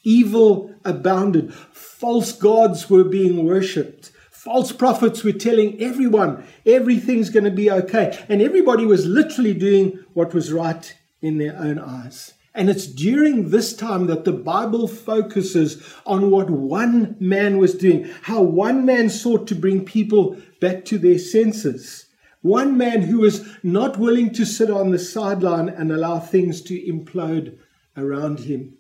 [0.04, 4.12] Evil abounded, false gods were being worshipped
[4.46, 8.24] false prophets were telling everyone everything's going to be okay.
[8.30, 12.34] And everybody was literally doing what was right in their own eyes.
[12.54, 18.10] And it's during this time that the Bible focuses on what one man was doing,
[18.22, 22.06] how one man sought to bring people back to their senses.
[22.42, 26.80] One man who was not willing to sit on the sideline and allow things to
[26.80, 27.58] implode
[27.98, 28.78] around him.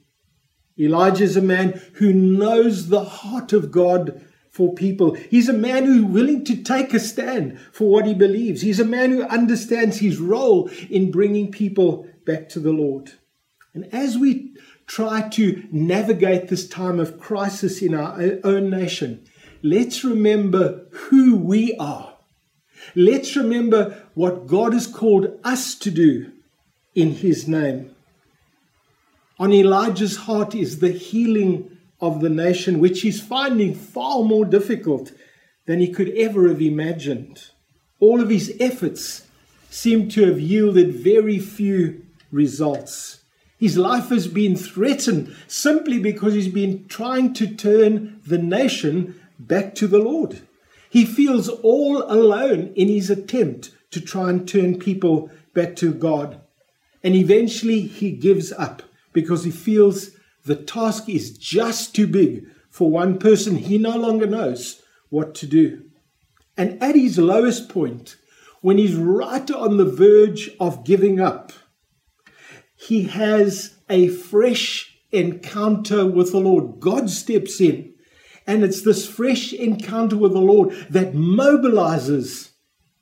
[0.80, 4.22] Elijah is a man who knows the heart of God
[4.56, 5.16] for people.
[5.16, 8.62] He's a man who's willing to take a stand for what he believes.
[8.62, 13.12] He's a man who understands his role in bringing people back to the Lord.
[13.74, 14.56] And as we
[14.88, 19.26] try to navigate this time of crisis in our own nation,
[19.62, 22.16] let's remember who we are.
[22.96, 26.32] Let's remember what God has called us to do
[26.96, 27.94] in his name.
[29.38, 35.12] On Elijah's heart is the healing of the nation, which he's finding far more difficult
[35.66, 37.52] than he could ever have imagined.
[38.00, 39.26] All of his efforts
[39.70, 43.22] seem to have yielded very few results.
[43.58, 49.76] His life has been threatened simply because he's been trying to turn the nation back
[49.76, 50.42] to the Lord.
[50.90, 56.42] He feels all alone in his attempt to try and turn people back to God.
[57.04, 60.12] And eventually he gives up because he feels
[60.46, 63.58] the task is just too big for one person.
[63.58, 65.84] He no longer knows what to do.
[66.58, 68.16] And at his lowest point,
[68.62, 71.52] when he's right on the verge of giving up,
[72.76, 76.80] he has a fresh encounter with the Lord.
[76.80, 77.94] God steps in,
[78.46, 82.52] and it's this fresh encounter with the Lord that mobilizes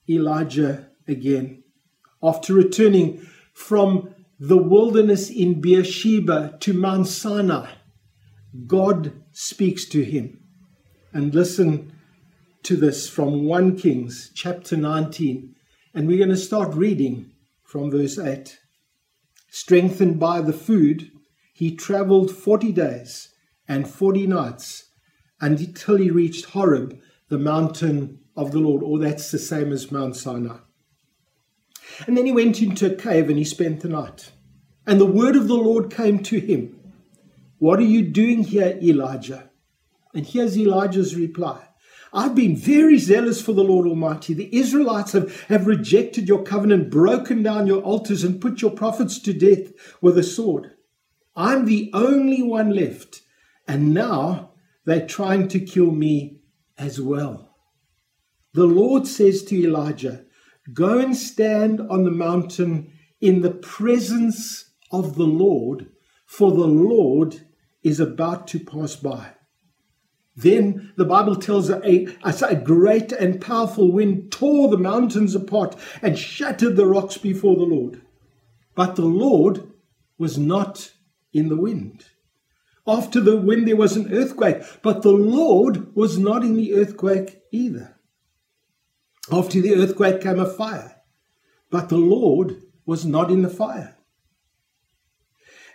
[0.10, 1.64] Elijah again.
[2.22, 7.72] After returning from the wilderness in Beersheba to Mount Sinai,
[8.68, 10.40] God speaks to him.
[11.12, 11.94] And listen
[12.64, 15.56] to this from 1 Kings chapter 19.
[15.94, 17.32] And we're going to start reading
[17.64, 18.60] from verse 8.
[19.50, 21.12] Strengthened by the food,
[21.54, 23.30] he traveled 40 days
[23.68, 24.90] and 40 nights
[25.40, 30.16] until he reached Horeb, the mountain of the Lord, or that's the same as Mount
[30.16, 30.58] Sinai.
[32.08, 34.32] And then he went into a cave and he spent the night.
[34.86, 36.80] And the word of the Lord came to him
[37.60, 39.50] What are you doing here, Elijah?
[40.14, 41.68] And here's Elijah's reply
[42.14, 44.36] I've been very zealous for the Lord Almighty.
[44.36, 49.20] The Israelites have, have rejected your covenant, broken down your altars, and put your prophets
[49.20, 50.74] to death with a sword.
[51.36, 53.22] I'm the only one left,
[53.68, 54.52] and now
[54.86, 56.42] they're trying to kill me
[56.78, 57.56] as well.
[58.54, 60.26] The Lord says to Elijah,
[60.72, 65.90] Go and stand on the mountain in the presence of the Lord,
[66.26, 67.42] for the Lord
[67.84, 69.32] is about to pass by.
[70.36, 75.76] Then the Bible tells us a, a, great and powerful wind tore the mountains apart
[76.02, 78.02] and shattered the rocks before the Lord.
[78.74, 79.72] But the Lord
[80.18, 80.92] was not
[81.34, 82.06] in the wind.
[82.88, 87.42] After the wind, there was an earthquake, but the Lord was not in the earthquake
[87.52, 87.96] either.
[89.32, 90.98] After the earthquake came a fire,
[91.70, 93.96] but the Lord was not in the fire.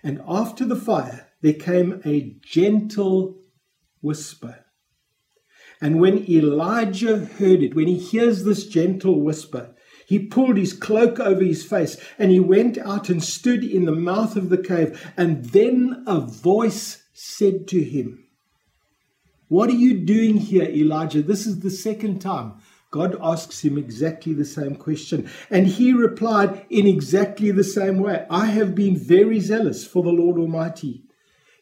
[0.03, 3.41] And after the fire, there came a gentle
[4.01, 4.65] whisper.
[5.81, 9.75] And when Elijah heard it, when he hears this gentle whisper,
[10.07, 13.93] he pulled his cloak over his face and he went out and stood in the
[13.93, 15.13] mouth of the cave.
[15.17, 18.25] And then a voice said to him,
[19.49, 21.23] What are you doing here, Elijah?
[21.23, 22.55] This is the second time
[22.91, 25.31] God asks him exactly the same question.
[25.51, 30.11] And he replied in exactly the same way I have been very zealous for the
[30.11, 31.05] Lord Almighty.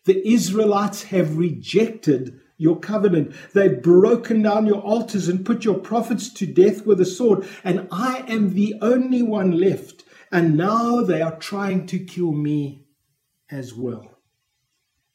[0.05, 3.35] The Israelites have rejected your covenant.
[3.55, 7.47] They've broken down your altars and put your prophets to death with a sword.
[7.65, 10.05] And I am the only one left.
[10.31, 12.87] And now they are trying to kill me
[13.51, 14.13] as well.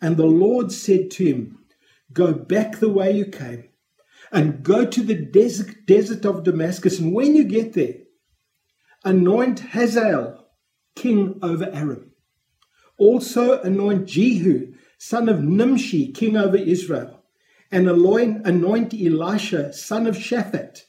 [0.02, 1.60] And the Lord said to him,
[2.12, 3.71] Go back the way you came
[4.32, 7.00] and go to the desert, desert of Damascus.
[7.00, 7.96] And when you get there,
[9.04, 10.48] anoint Hazael
[10.96, 12.12] king over Aram.
[12.98, 17.24] Also anoint Jehu, son of Nimshi, king over Israel.
[17.72, 20.82] And anoint Elisha, son of Shaphat,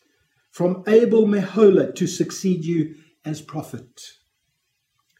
[0.50, 4.00] from Abel Meholah to succeed you as prophet.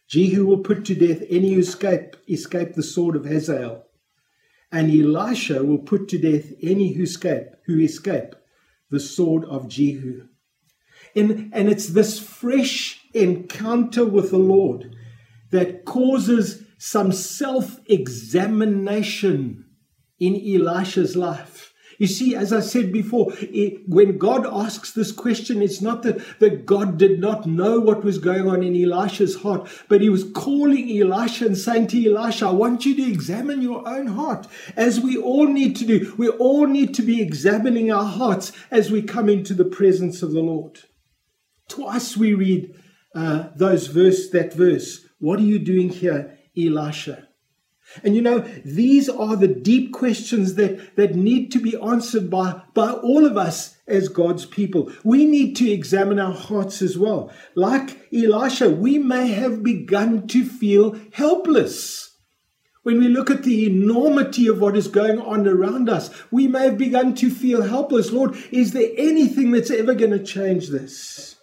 [0.09, 3.85] Jehu will put to death any who escape, escape the sword of Hazael
[4.73, 8.35] and Elisha will put to death any who escape, who escape
[8.89, 10.27] the sword of Jehu.
[11.15, 14.95] And, and it's this fresh encounter with the Lord
[15.51, 19.65] that causes some self examination
[20.19, 21.52] in Elisha's life.
[21.97, 26.39] You see, as I said before, it, when God asks this question, it's not that,
[26.39, 30.31] that God did not know what was going on in Elisha's heart, but he was
[30.31, 34.99] calling Elisha and saying to Elisha, I want you to examine your own heart, as
[34.99, 36.13] we all need to do.
[36.17, 40.31] We all need to be examining our hearts as we come into the presence of
[40.31, 40.79] the Lord.
[41.69, 42.75] Twice we read
[43.15, 45.05] uh, those verse, that verse.
[45.19, 47.27] What are you doing here, Elisha?
[48.03, 52.61] And you know, these are the deep questions that, that need to be answered by,
[52.73, 54.91] by all of us as God's people.
[55.03, 57.31] We need to examine our hearts as well.
[57.55, 62.17] Like Elisha, we may have begun to feel helpless.
[62.83, 66.65] When we look at the enormity of what is going on around us, we may
[66.65, 68.11] have begun to feel helpless.
[68.11, 71.37] Lord, is there anything that's ever going to change this?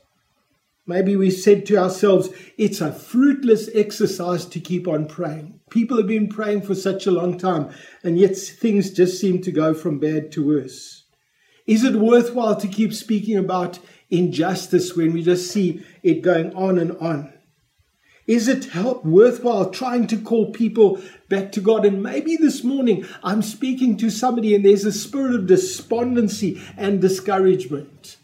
[0.91, 5.61] Maybe we said to ourselves, it's a fruitless exercise to keep on praying.
[5.71, 7.71] People have been praying for such a long time,
[8.03, 11.05] and yet things just seem to go from bad to worse.
[11.65, 13.79] Is it worthwhile to keep speaking about
[14.11, 17.35] injustice when we just see it going on and on?
[18.27, 21.87] Is it help worthwhile trying to call people back to God?
[21.87, 27.01] And maybe this morning I'm speaking to somebody and there's a spirit of despondency and
[27.01, 28.17] discouragement.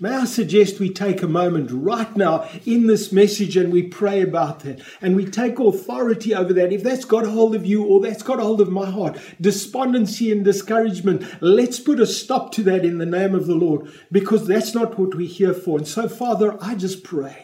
[0.00, 4.22] May I suggest we take a moment right now in this message and we pray
[4.22, 6.72] about that and we take authority over that.
[6.72, 10.44] If that's got hold of you or that's got hold of my heart, despondency and
[10.44, 14.74] discouragement, let's put a stop to that in the name of the Lord because that's
[14.74, 15.78] not what we're here for.
[15.78, 17.43] And so, Father, I just pray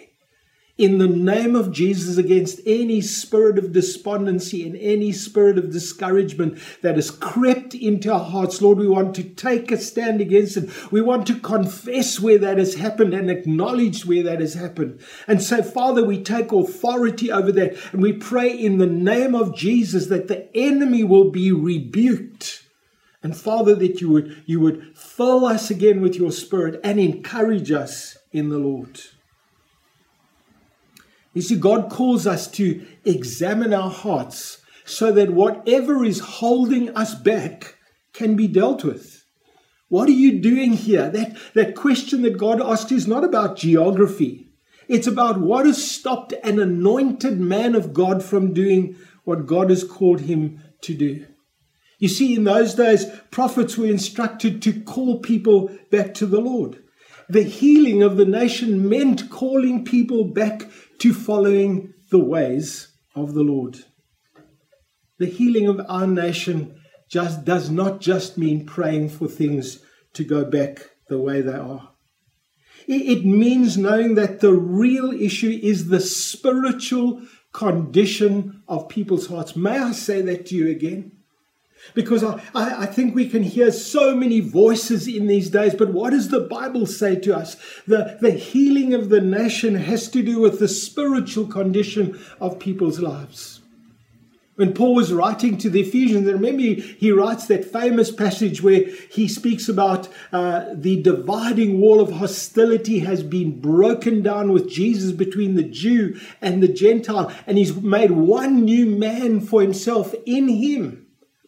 [0.80, 6.58] in the name of Jesus against any spirit of despondency and any spirit of discouragement
[6.80, 8.62] that has crept into our hearts.
[8.62, 10.70] Lord, we want to take a stand against it.
[10.90, 15.00] We want to confess where that has happened and acknowledge where that has happened.
[15.28, 19.54] And so, Father, we take authority over that and we pray in the name of
[19.54, 22.64] Jesus that the enemy will be rebuked.
[23.22, 27.70] And Father, that you would, you would fill us again with your spirit and encourage
[27.70, 28.98] us in the Lord.
[31.32, 37.14] You see, God calls us to examine our hearts so that whatever is holding us
[37.14, 37.76] back
[38.12, 39.24] can be dealt with.
[39.88, 41.08] What are you doing here?
[41.08, 44.48] That, that question that God asked is not about geography.
[44.88, 49.84] It's about what has stopped an anointed man of God from doing what God has
[49.84, 51.26] called him to do.
[51.98, 56.82] You see, in those days, prophets were instructed to call people back to the Lord.
[57.28, 60.62] The healing of the nation meant calling people back
[61.00, 63.78] to following the ways of the Lord.
[65.18, 66.80] The healing of our nation
[67.10, 69.84] just does not just mean praying for things
[70.14, 71.90] to go back the way they are.
[72.86, 77.22] It means knowing that the real issue is the spiritual
[77.52, 79.56] condition of people's hearts.
[79.56, 81.12] May I say that to you again?
[81.94, 86.10] Because I, I, think we can hear so many voices in these days, but what
[86.10, 87.56] does the Bible say to us?
[87.86, 93.00] The, the healing of the nation has to do with the spiritual condition of people's
[93.00, 93.60] lives.
[94.60, 98.62] When Paul was writing to the Ephesians, and remember he, he writes that famous passage
[98.62, 104.68] where he speaks about uh, the dividing wall of hostility has been broken down with
[104.68, 110.14] Jesus between the Jew and the Gentile, and he's made one new man for himself
[110.26, 110.99] in him.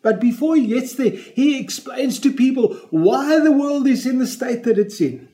[0.03, 4.26] But before he gets there, he explains to people why the world is in the
[4.26, 5.28] state that it's in.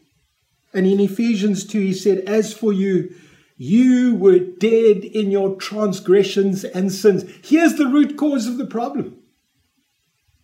[0.75, 3.15] And in Ephesians 2, he said, As for you,
[3.57, 7.25] you were dead in your transgressions and sins.
[7.43, 9.17] Here's the root cause of the problem.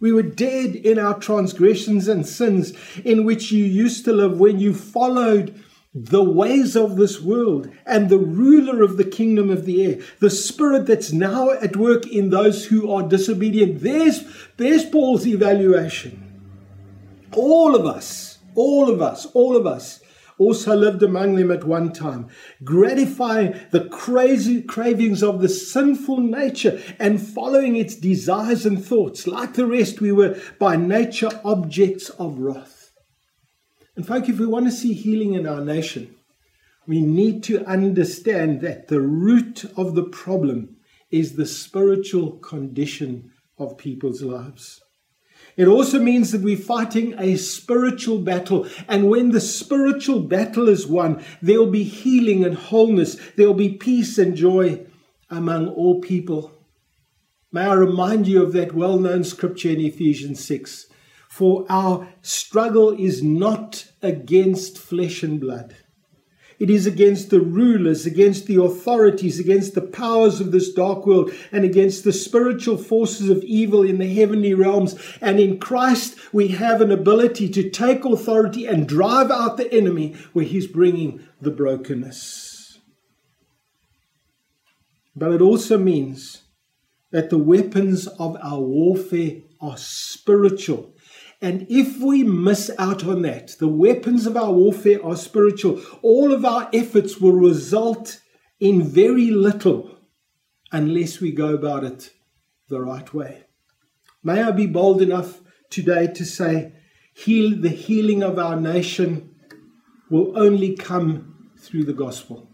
[0.01, 2.73] We were dead in our transgressions and sins
[3.05, 5.63] in which you used to live when you followed
[5.95, 10.31] the ways of this world and the ruler of the kingdom of the air, the
[10.31, 13.81] spirit that's now at work in those who are disobedient.
[13.81, 14.25] There's,
[14.57, 16.21] there's Paul's evaluation.
[17.33, 20.01] All of us, all of us, all of us
[20.37, 22.29] also lived among them at one time,
[22.65, 29.29] gratifying the crazy cravings of the sinful nature and following its desires and thoughts.
[29.29, 32.74] Like the rest, we were by nature objects of wrath.
[33.97, 36.15] In fact, if we want to see healing in our nation,
[36.87, 40.77] we need to understand that the root of the problem
[41.11, 44.83] is the spiritual condition of people's lives.
[45.57, 48.67] It also means that we're fighting a spiritual battle.
[48.89, 53.17] And when the spiritual battle is won, there'll be healing and wholeness.
[53.37, 54.85] There'll be peace and joy
[55.31, 56.53] among all people.
[57.53, 60.87] May I remind you of that well known scripture in Ephesians 6
[61.35, 65.75] for our struggle is not against flesh and blood.
[66.61, 71.33] It is against the rulers, against the authorities, against the powers of this dark world,
[71.51, 74.95] and against the spiritual forces of evil in the heavenly realms.
[75.21, 80.15] And in Christ, we have an ability to take authority and drive out the enemy
[80.35, 82.79] where he's bringing the brokenness.
[85.17, 86.43] But it also means
[87.11, 90.94] that the weapons of our warfare are spiritual
[91.45, 95.79] and if we miss out on that, the weapons of our warfare are spiritual.
[96.01, 98.19] All of our efforts will result
[98.61, 99.99] in very little
[100.73, 102.09] unless we go about it
[102.71, 103.45] the right way.
[104.23, 106.73] May I be bold enough today to say,
[107.13, 109.35] heal the healing of our nation
[110.09, 112.54] will only come through the gospel.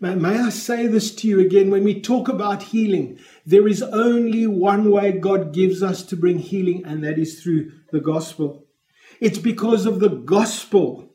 [0.00, 3.18] May, I say this to you again when we talk about healing?
[3.44, 7.72] There is only one way God gives us to bring healing, and that is through
[7.90, 8.66] the gospel.
[9.20, 11.10] It's because of the gospel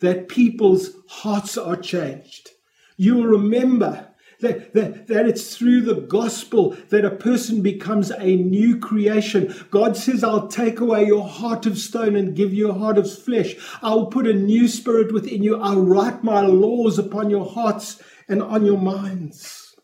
[0.00, 2.50] that people's hearts are changed.
[2.96, 4.07] You will remember
[4.40, 9.54] that, that, that it's through the gospel that a person becomes a new creation.
[9.70, 13.12] God says, I'll take away your heart of stone and give you a heart of
[13.12, 13.56] flesh.
[13.82, 15.60] I'll put a new spirit within you.
[15.60, 19.74] I'll write my laws upon your hearts and on your minds.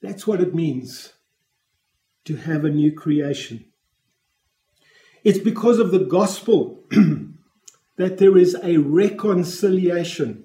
[0.00, 1.12] That's what it means
[2.26, 3.66] to have a new creation.
[5.24, 6.84] It's because of the gospel
[7.96, 10.44] that there is a reconciliation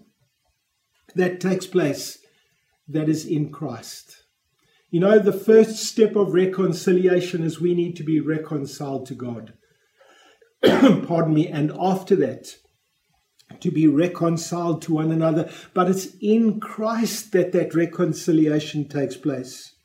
[1.13, 2.24] that takes place
[2.87, 4.23] that is in Christ.
[4.89, 9.53] You know, the first step of reconciliation is we need to be reconciled to God.
[10.63, 11.47] Pardon me.
[11.47, 12.55] And after that,
[13.59, 15.49] to be reconciled to one another.
[15.73, 19.75] But it's in Christ that that reconciliation takes place.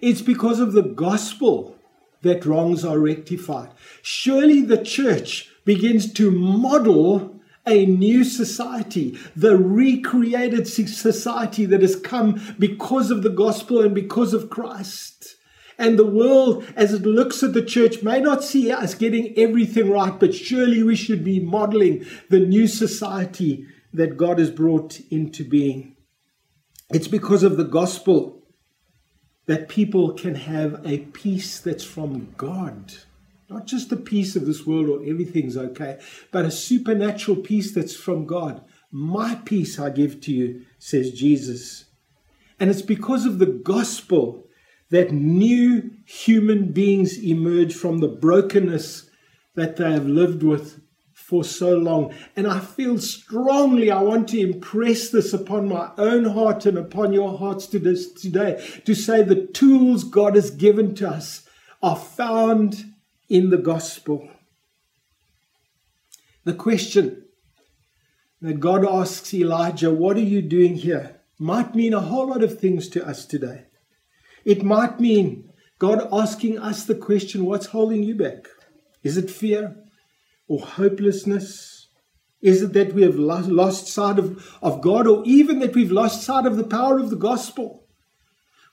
[0.00, 1.76] It's because of the gospel
[2.22, 3.70] that wrongs are rectified.
[4.02, 12.40] Surely the church begins to model a new society, the recreated society that has come
[12.58, 15.36] because of the gospel and because of Christ.
[15.78, 19.90] And the world, as it looks at the church, may not see us getting everything
[19.90, 25.44] right, but surely we should be modeling the new society that God has brought into
[25.44, 25.96] being.
[26.90, 28.42] It's because of the gospel
[29.46, 32.94] that people can have a peace that's from God.
[33.48, 35.98] Not just the peace of this world or everything's okay,
[36.30, 38.62] but a supernatural peace that's from God.
[38.90, 41.86] My peace I give to you, says Jesus.
[42.60, 44.46] And it's because of the gospel
[44.90, 49.08] that new human beings emerge from the brokenness
[49.54, 50.80] that they have lived with
[51.12, 52.14] for so long.
[52.36, 57.12] And I feel strongly I want to impress this upon my own heart and upon
[57.12, 61.46] your hearts today to say the tools God has given to us
[61.82, 62.94] are found
[63.28, 64.28] in the gospel.
[66.44, 67.24] The question
[68.40, 71.16] that God asks Elijah, What are you doing here?
[71.38, 73.66] might mean a whole lot of things to us today.
[74.44, 78.48] It might mean God asking us the question, What's holding you back?
[79.02, 79.76] Is it fear
[80.46, 81.88] or hopelessness?
[82.40, 86.22] Is it that we have lost sight of, of God or even that we've lost
[86.22, 87.87] sight of the power of the gospel?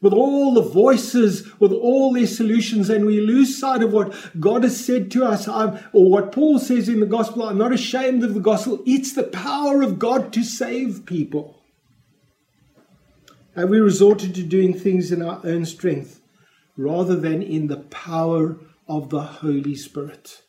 [0.01, 4.63] With all the voices, with all their solutions, and we lose sight of what God
[4.63, 8.23] has said to us, I'm, or what Paul says in the gospel I'm not ashamed
[8.23, 8.83] of the gospel.
[8.85, 11.61] It's the power of God to save people.
[13.55, 16.19] Have we resorted to doing things in our own strength
[16.75, 20.41] rather than in the power of the Holy Spirit?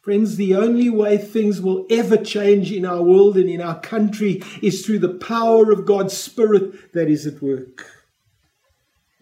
[0.00, 4.42] Friends, the only way things will ever change in our world and in our country
[4.62, 7.93] is through the power of God's Spirit that is at work.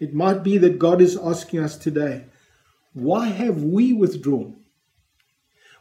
[0.03, 2.25] It might be that God is asking us today,
[2.91, 4.57] why have we withdrawn?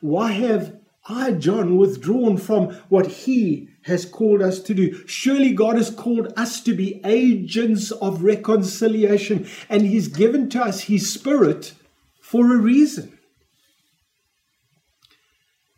[0.00, 0.76] Why have
[1.08, 5.04] I, John, withdrawn from what He has called us to do?
[5.08, 10.82] Surely God has called us to be agents of reconciliation, and He's given to us
[10.82, 11.74] His Spirit
[12.20, 13.18] for a reason.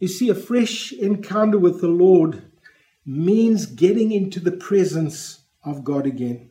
[0.01, 2.43] You see, a fresh encounter with the Lord
[3.07, 6.51] means getting into the presence of God again.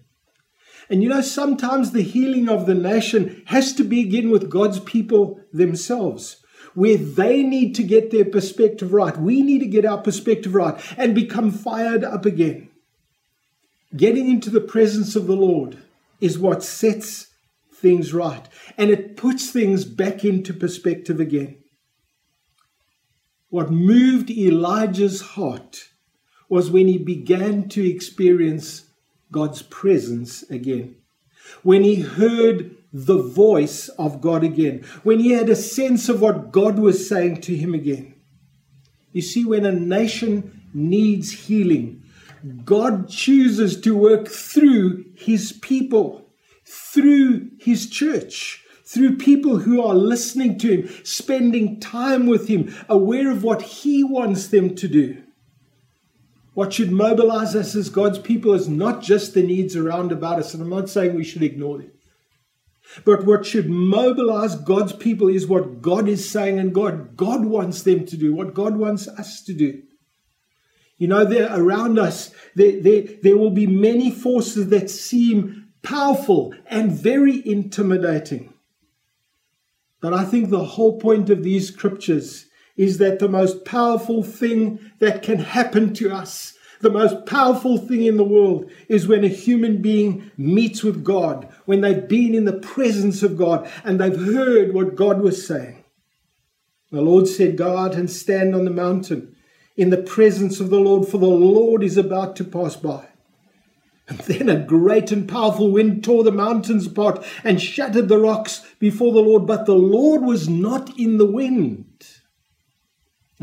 [0.94, 5.40] And you know, sometimes the healing of the nation has to begin with God's people
[5.52, 6.38] themselves,
[6.76, 9.18] where they need to get their perspective right.
[9.18, 12.70] We need to get our perspective right and become fired up again.
[13.98, 15.80] Getting into the presence of the Lord
[16.22, 17.34] is what sets
[17.74, 21.58] things right and it puts things back into perspective again.
[23.50, 25.90] What moved Elijah's heart
[26.50, 28.92] was when he began to experience
[29.34, 30.96] God's presence again.
[31.62, 34.86] When he heard the voice of God again.
[35.02, 38.16] When he had a sense of what God was saying to him again.
[39.12, 42.04] You see, when a nation needs healing,
[42.64, 46.30] God chooses to work through his people,
[46.66, 53.32] through his church, through people who are listening to him, spending time with him, aware
[53.32, 55.24] of what he wants them to do.
[56.54, 60.54] What should mobilize us as God's people is not just the needs around about us,
[60.54, 61.92] and I'm not saying we should ignore them.
[63.06, 67.82] But what should mobilize God's people is what God is saying and God God wants
[67.82, 69.82] them to do, what God wants us to do.
[70.98, 76.54] You know, there around us, there, there, there will be many forces that seem powerful
[76.68, 78.54] and very intimidating.
[80.02, 82.46] But I think the whole point of these scriptures
[82.76, 88.04] is that the most powerful thing that can happen to us, the most powerful thing
[88.04, 92.46] in the world, is when a human being meets with God, when they've been in
[92.46, 95.84] the presence of God and they've heard what God was saying.
[96.92, 99.36] The Lord said, Go out and stand on the mountain
[99.76, 103.08] in the presence of the Lord, for the Lord is about to pass by.
[104.08, 108.66] And then a great and powerful wind tore the mountains apart and shattered the rocks
[108.80, 109.48] before the Lord.
[109.48, 111.86] But the Lord was not in the wind.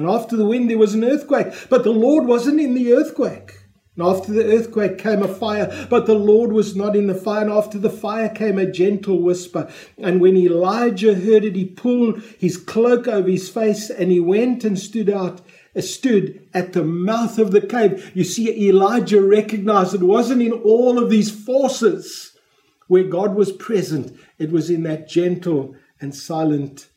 [0.01, 1.49] And after the wind, there was an earthquake.
[1.69, 3.53] But the Lord wasn't in the earthquake.
[3.95, 7.43] And after the earthquake came a fire, but the Lord was not in the fire.
[7.43, 9.71] And after the fire came a gentle whisper.
[9.99, 14.65] And when Elijah heard it, he pulled his cloak over his face and he went
[14.65, 15.43] and stood out,
[15.77, 18.11] uh, stood at the mouth of the cave.
[18.15, 22.39] You see, Elijah recognized it wasn't in all of these forces
[22.87, 26.89] where God was present, it was in that gentle and silent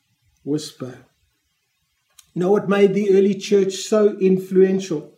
[0.45, 0.99] whisper.
[2.33, 5.13] You know what made the early church so influential?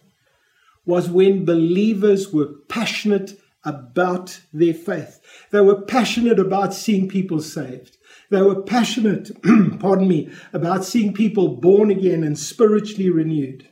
[0.85, 5.19] was when believers were passionate about their faith.
[5.51, 7.97] They were passionate about seeing people saved.
[8.29, 9.31] They were passionate,
[9.79, 13.67] pardon me, about seeing people born again and spiritually renewed.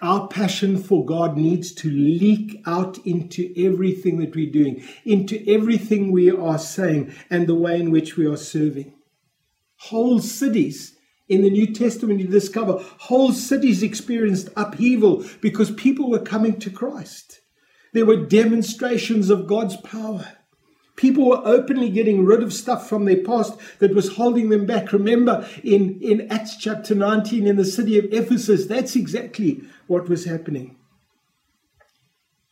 [0.00, 6.12] Our passion for God needs to leak out into everything that we're doing, into everything
[6.12, 8.94] we are saying, and the way in which we are serving.
[9.76, 10.97] Whole cities
[11.28, 16.70] in the New Testament, you discover whole cities experienced upheaval because people were coming to
[16.70, 17.40] Christ.
[17.92, 20.26] There were demonstrations of God's power.
[20.96, 24.92] People were openly getting rid of stuff from their past that was holding them back.
[24.92, 30.24] Remember in, in Acts chapter 19 in the city of Ephesus, that's exactly what was
[30.24, 30.76] happening.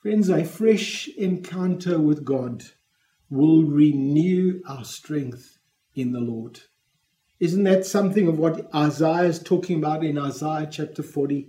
[0.01, 2.63] Friends, a fresh encounter with God
[3.29, 5.59] will renew our strength
[5.97, 6.61] in the Lord.
[7.39, 11.49] Isn't that something of what Isaiah is talking about in Isaiah chapter 40?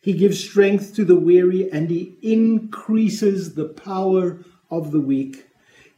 [0.00, 4.38] He gives strength to the weary and he increases the power
[4.70, 5.46] of the weak.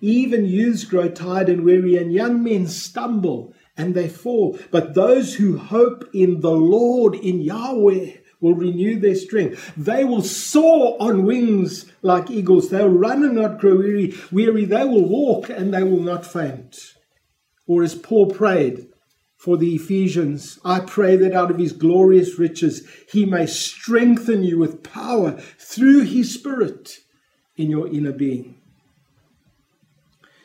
[0.01, 4.59] Even youths grow tired and weary, and young men stumble and they fall.
[4.73, 9.73] But those who hope in the Lord, in Yahweh, will renew their strength.
[9.77, 12.70] They will soar on wings like eagles.
[12.70, 14.14] They'll run and not grow weary.
[14.33, 16.95] Weary, they will walk and they will not faint.
[17.68, 18.89] Or as Paul prayed,
[19.43, 20.61] for the Ephesians.
[20.64, 26.03] I pray that out of his glorious riches he may strengthen you with power through
[26.03, 26.99] his Spirit
[27.57, 28.61] in your inner being.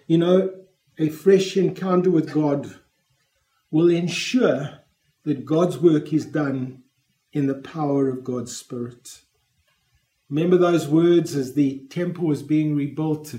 [0.07, 0.51] You know,
[0.97, 2.79] a fresh encounter with God
[3.69, 4.79] will ensure
[5.25, 6.81] that God's work is done
[7.31, 9.21] in the power of God's Spirit.
[10.27, 13.35] Remember those words as the temple was being rebuilt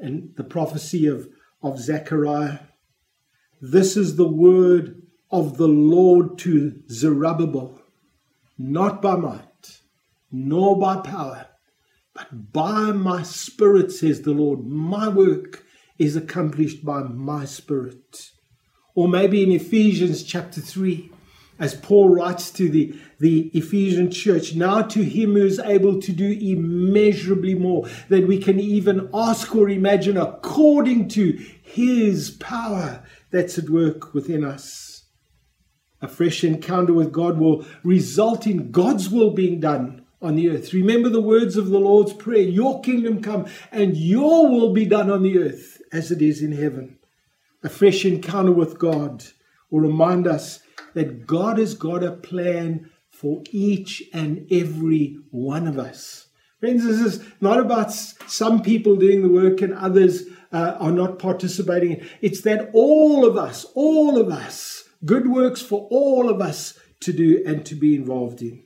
[0.00, 1.28] and, the prophecy of,
[1.64, 2.60] of Zechariah
[3.60, 7.80] this is the word of the Lord to Zerubbabel,
[8.56, 9.80] not by might,
[10.30, 11.46] nor by power,
[12.14, 14.66] but by my spirit, says the Lord.
[14.66, 15.64] My work
[15.98, 18.30] is accomplished by my spirit.
[18.94, 21.10] Or maybe in Ephesians chapter 3,
[21.58, 26.12] as Paul writes to the, the Ephesian church, now to him who is able to
[26.12, 33.58] do immeasurably more than we can even ask or imagine, according to his power that's
[33.58, 35.04] at work within us.
[36.00, 40.72] A fresh encounter with God will result in God's will being done on the earth.
[40.72, 45.10] Remember the words of the Lord's Prayer Your kingdom come and your will be done
[45.10, 46.98] on the earth as it is in heaven.
[47.62, 49.24] A fresh encounter with God
[49.70, 50.60] will remind us
[50.94, 56.28] that God has got a plan for each and every one of us.
[56.60, 61.18] Friends, this is not about some people doing the work and others uh, are not
[61.18, 62.06] participating.
[62.20, 67.12] It's that all of us, all of us, good works for all of us to
[67.12, 68.62] do and to be involved in.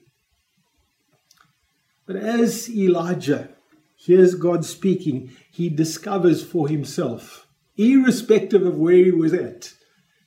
[2.07, 3.51] But as Elijah
[3.97, 9.73] hears God speaking, he discovers for himself, irrespective of where he was at,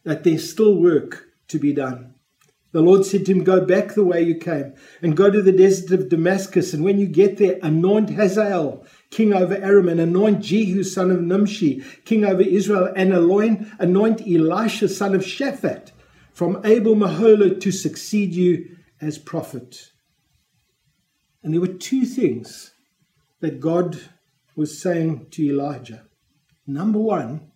[0.04, 2.16] that there's still work to be done.
[2.72, 5.54] The Lord said to him, Go back the way you came and go to the
[5.54, 6.74] desert of Damascus.
[6.74, 11.22] And when you get there, anoint Hazael king over Aram, and anoint Jehu, son of
[11.22, 15.92] Nimshi, king over Israel, and anoint, Elisha, son of Shaphat,
[16.34, 19.92] from Abel Meholah to succeed you as prophet.
[21.44, 22.74] And there were two things
[23.40, 24.00] that God
[24.56, 26.08] was saying to Elijah.
[26.66, 27.52] Number one,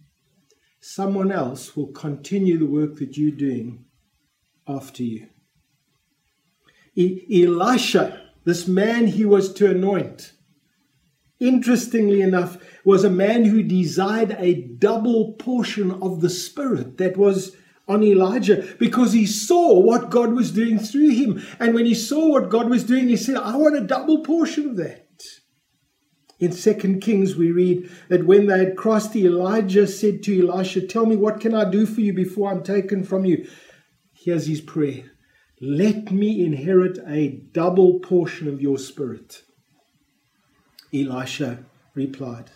[0.80, 3.86] someone else will continue the work that you're doing
[4.68, 5.28] after you.
[6.96, 10.34] E- Elisha, this man he was to anoint,
[11.40, 17.56] interestingly enough, was a man who desired a double portion of the Spirit that was
[17.88, 21.44] on Elijah because he saw what God was doing through him.
[21.60, 24.70] And when he saw what God was doing, he said, I want a double portion
[24.70, 25.08] of that.
[26.40, 31.06] In Second Kings, we read that when they had crossed, Elijah said to Elisha, Tell
[31.06, 33.46] me, what can I do for you before I'm taken from you?
[34.14, 35.04] Here's his prayer
[35.60, 39.42] Let me inherit a double portion of your spirit.
[40.94, 41.64] Elisha
[41.96, 42.52] replied.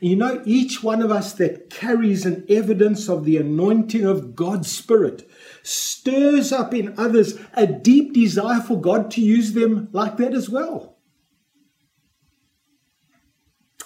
[0.00, 4.70] You know, each one of us that carries an evidence of the anointing of God's
[4.70, 5.28] Spirit
[5.62, 10.48] stirs up in others a deep desire for God to use them like that as
[10.48, 10.96] well.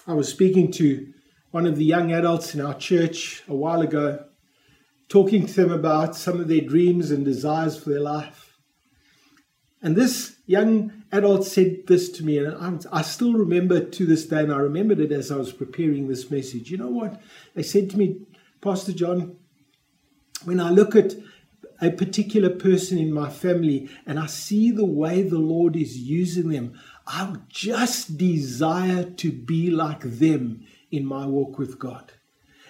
[0.07, 1.13] I was speaking to
[1.51, 4.25] one of the young adults in our church a while ago,
[5.09, 8.59] talking to them about some of their dreams and desires for their life.
[9.81, 14.41] And this young adult said this to me, and I, still remember to this day,
[14.41, 16.71] and I remembered it as I was preparing this message.
[16.71, 17.21] You know what?
[17.55, 18.23] They said to me,
[18.61, 19.37] Pastor John,
[20.45, 21.15] when I look at
[21.81, 26.49] a particular person in my family and I see the way the Lord is using
[26.49, 32.13] them, I just desire to be like them in my walk with God.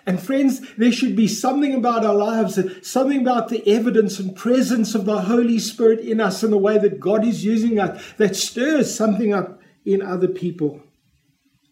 [0.04, 4.94] And friends, there should be something about our lives, something about the evidence and presence
[4.94, 8.34] of the Holy Spirit in us and the way that God is using us that
[8.34, 10.82] stirs something up in other people.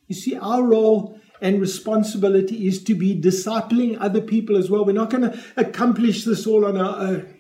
[0.06, 4.84] You see, our role and responsibility is to be discipling other people as well.
[4.84, 7.34] We're not going to accomplish this all on our own.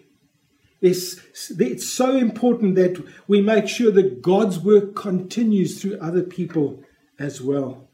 [0.80, 1.20] It's,
[1.50, 6.82] it's so important that we make sure that God's work continues through other people
[7.18, 7.89] as well.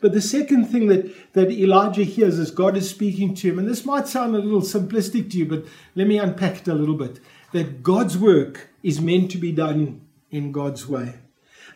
[0.00, 3.68] But the second thing that, that Elijah hears is God is speaking to him, and
[3.68, 6.96] this might sound a little simplistic to you, but let me unpack it a little
[6.96, 7.20] bit
[7.52, 11.16] that God's work is meant to be done in God's way.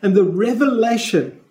[0.01, 1.41] And the revelation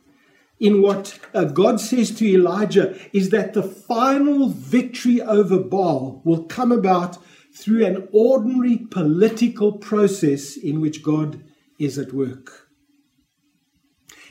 [0.59, 6.45] in what uh, God says to Elijah is that the final victory over Baal will
[6.45, 7.19] come about
[7.53, 11.43] through an ordinary political process in which God
[11.79, 12.64] is at work.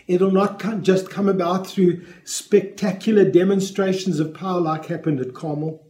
[0.07, 5.85] It'll not come, just come about through spectacular demonstrations of power like happened at Carmel.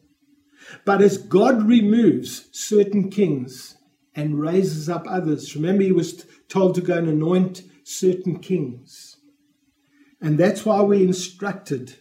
[0.85, 3.75] But as God removes certain kings
[4.15, 9.17] and raises up others, remember he was told to go and anoint certain kings.
[10.21, 11.95] And that's why we're instructed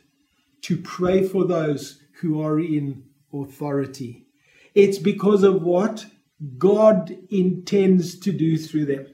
[0.63, 4.27] to pray for those who are in authority.
[4.75, 6.07] It's because of what
[6.59, 9.07] God intends to do through them.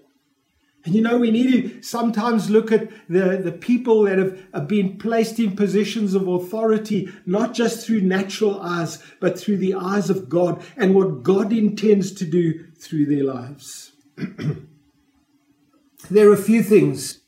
[0.84, 4.68] And you know, we need to sometimes look at the, the people that have, have
[4.68, 10.08] been placed in positions of authority, not just through natural eyes, but through the eyes
[10.08, 13.92] of God and what God intends to do through their lives.
[16.10, 17.20] there are a few things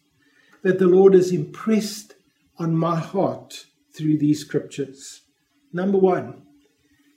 [0.62, 2.14] that the Lord has impressed
[2.58, 5.22] on my heart through these scriptures.
[5.72, 6.42] Number one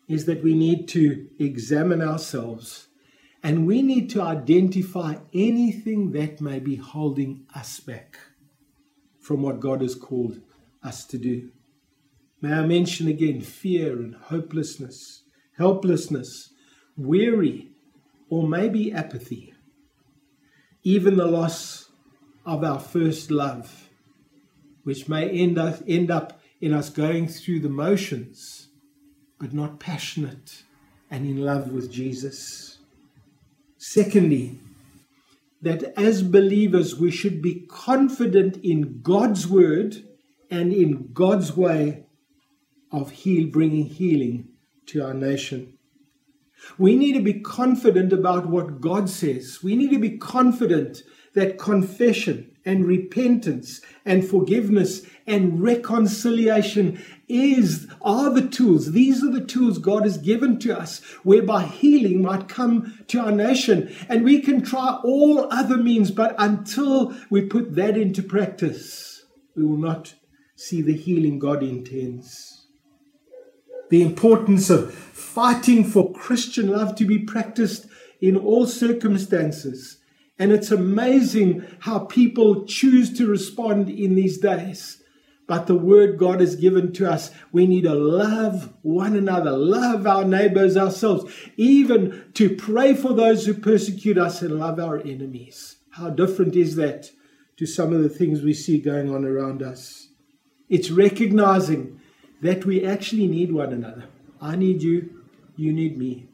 [0.07, 2.87] is that we need to examine ourselves
[3.43, 8.17] and we need to identify anything that may be holding us back
[9.19, 10.39] from what God has called
[10.81, 11.51] us to do.
[12.41, 15.23] May I mention again fear and hopelessness,
[15.57, 16.53] helplessness,
[16.95, 17.71] weary,
[18.29, 19.53] or maybe apathy,
[20.83, 21.89] even the loss
[22.45, 23.89] of our first love,
[24.83, 28.69] which may end up, end up in us going through the motions,
[29.39, 30.63] but not passionate
[31.11, 32.72] and in love with Jesus.
[33.85, 34.57] Secondly,
[35.61, 40.05] that as believers we should be confident in God's word
[40.49, 42.05] and in God's way
[42.93, 44.47] of heal, bringing healing
[44.85, 45.77] to our nation.
[46.77, 49.59] We need to be confident about what God says.
[49.61, 51.03] We need to be confident
[51.33, 58.91] that confession and repentance and forgiveness and reconciliation is are the tools.
[58.91, 63.31] These are the tools god has given to us whereby healing might come to our
[63.31, 63.95] nation.
[64.09, 69.23] And we can try all other means but until we put that into practice
[69.55, 70.15] we will not
[70.55, 72.67] see the healing god intends.
[73.89, 77.87] The importance of fighting for christian love to be practiced
[78.21, 79.97] in all circumstances.
[80.39, 85.02] And it's amazing how people choose to respond in these days.
[85.45, 90.07] But the word God has given to us, we need to love one another, love
[90.07, 95.77] our neighbors, ourselves, even to pray for those who persecute us and love our enemies.
[95.91, 97.11] How different is that
[97.57, 100.07] to some of the things we see going on around us?
[100.69, 101.99] It's recognizing
[102.41, 104.05] that we actually need one another.
[104.41, 105.23] I need you,
[105.55, 106.27] you need me.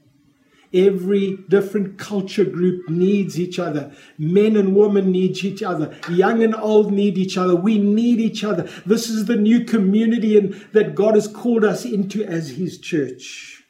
[0.74, 3.91] Every different culture group needs each other.
[4.17, 5.95] Men and women need each other.
[6.09, 7.55] Young and old need each other.
[7.55, 8.70] We need each other.
[8.86, 13.63] This is the new community and, that God has called us into as His church.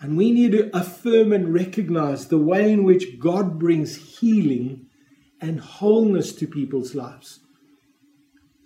[0.00, 4.86] And we need to affirm and recognize the way in which God brings healing
[5.40, 7.40] and wholeness to people's lives.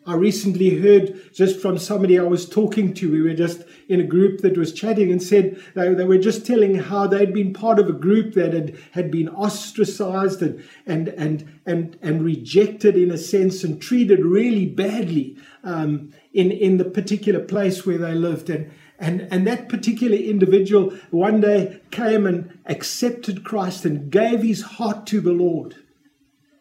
[0.05, 4.05] I recently heard just from somebody I was talking to, we were just in a
[4.05, 7.79] group that was chatting and said they, they were just telling how they'd been part
[7.79, 13.13] of a group that had, had been ostracized and, and, and, and, and rejected in
[13.13, 18.51] a sense and treated really badly um, in, in the particular place where they lived.
[18.51, 24.63] And, and, and that particular individual one day came and accepted Christ and gave his
[24.63, 25.77] heart to the Lord.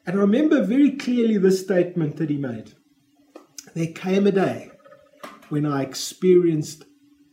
[0.06, 2.74] And I remember very clearly the statement that he made.
[3.74, 4.72] There came a day
[5.50, 6.84] when I experienced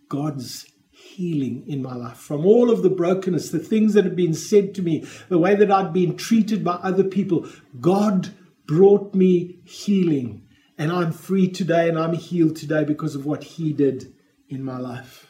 [0.09, 4.34] God's healing in my life from all of the brokenness, the things that had been
[4.34, 7.49] said to me, the way that I'd been treated by other people.
[7.80, 8.30] God
[8.66, 13.72] brought me healing, and I'm free today and I'm healed today because of what He
[13.72, 14.12] did
[14.49, 15.28] in my life.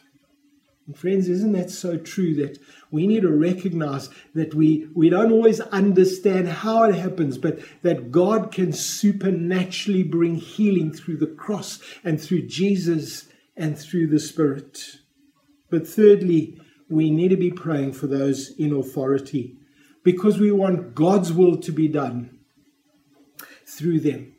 [0.89, 2.57] And friends, isn't that so true that
[2.89, 8.09] we need to recognize that we, we don't always understand how it happens, but that
[8.09, 14.95] God can supernaturally bring healing through the cross and through Jesus and through the Spirit.
[15.69, 16.59] But thirdly,
[16.89, 19.59] we need to be praying for those in authority
[20.03, 22.39] because we want God's will to be done
[23.67, 24.33] through them.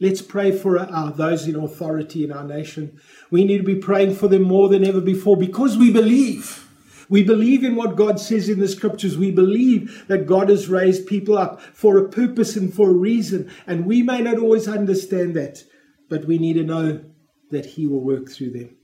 [0.00, 3.00] Let's pray for our, those in authority in our nation.
[3.30, 6.66] We need to be praying for them more than ever before because we believe.
[7.08, 9.18] We believe in what God says in the scriptures.
[9.18, 13.50] We believe that God has raised people up for a purpose and for a reason.
[13.66, 15.64] And we may not always understand that,
[16.08, 17.04] but we need to know
[17.50, 18.76] that He will work through them.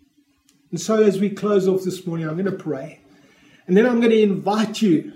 [0.70, 3.00] And so, as we close off this morning, I'm going to pray.
[3.66, 5.12] And then I'm going to invite you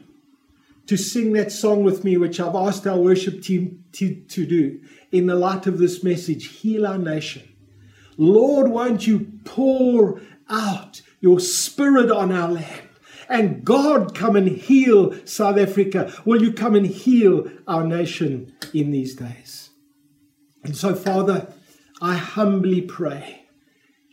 [0.87, 4.81] to sing that song with me, which I've asked our worship team to, to do
[5.13, 7.49] in the light of this message Heal Our Nation.
[8.17, 12.83] Lord, won't you pour out your spirit on our land?
[13.29, 16.13] And God, come and heal South Africa.
[16.25, 19.71] Will you come and heal our nation in these days?
[20.65, 21.53] And so, Father,
[22.01, 23.49] I humbly pray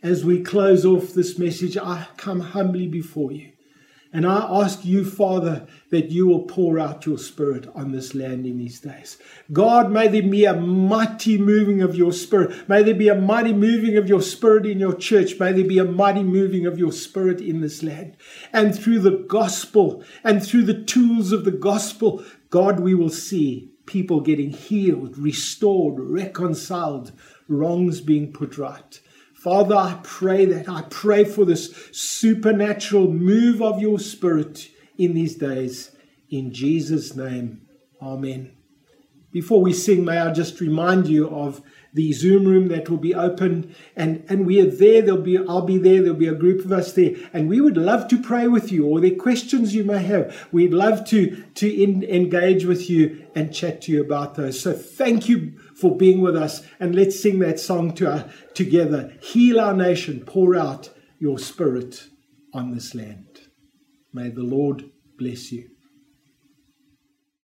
[0.02, 3.52] as we close off this message, I come humbly before you.
[4.16, 8.46] And I ask you, Father, that you will pour out your Spirit on this land
[8.46, 9.18] in these days.
[9.52, 12.66] God, may there be a mighty moving of your Spirit.
[12.66, 15.38] May there be a mighty moving of your Spirit in your church.
[15.38, 18.16] May there be a mighty moving of your Spirit in this land.
[18.54, 23.70] And through the gospel and through the tools of the gospel, God, we will see
[23.84, 27.12] people getting healed, restored, reconciled,
[27.48, 28.98] wrongs being put right.
[29.46, 30.68] Father, I pray that.
[30.68, 34.68] I pray for this supernatural move of your Spirit
[34.98, 35.92] in these days.
[36.28, 37.60] In Jesus' name,
[38.02, 38.56] Amen.
[39.30, 41.62] Before we sing, may I just remind you of
[41.94, 45.00] the Zoom room that will be open, and, and we are there.
[45.00, 46.02] There'll be I'll be there.
[46.02, 48.84] There'll be a group of us there, and we would love to pray with you,
[48.84, 50.48] or there questions you may have.
[50.50, 54.58] We'd love to to in, engage with you and chat to you about those.
[54.58, 56.62] So thank you for being with us.
[56.80, 59.12] And let's sing that song to our, together.
[59.20, 62.08] Heal our nation, pour out your spirit
[62.52, 63.40] on this land.
[64.12, 65.75] May the Lord bless you.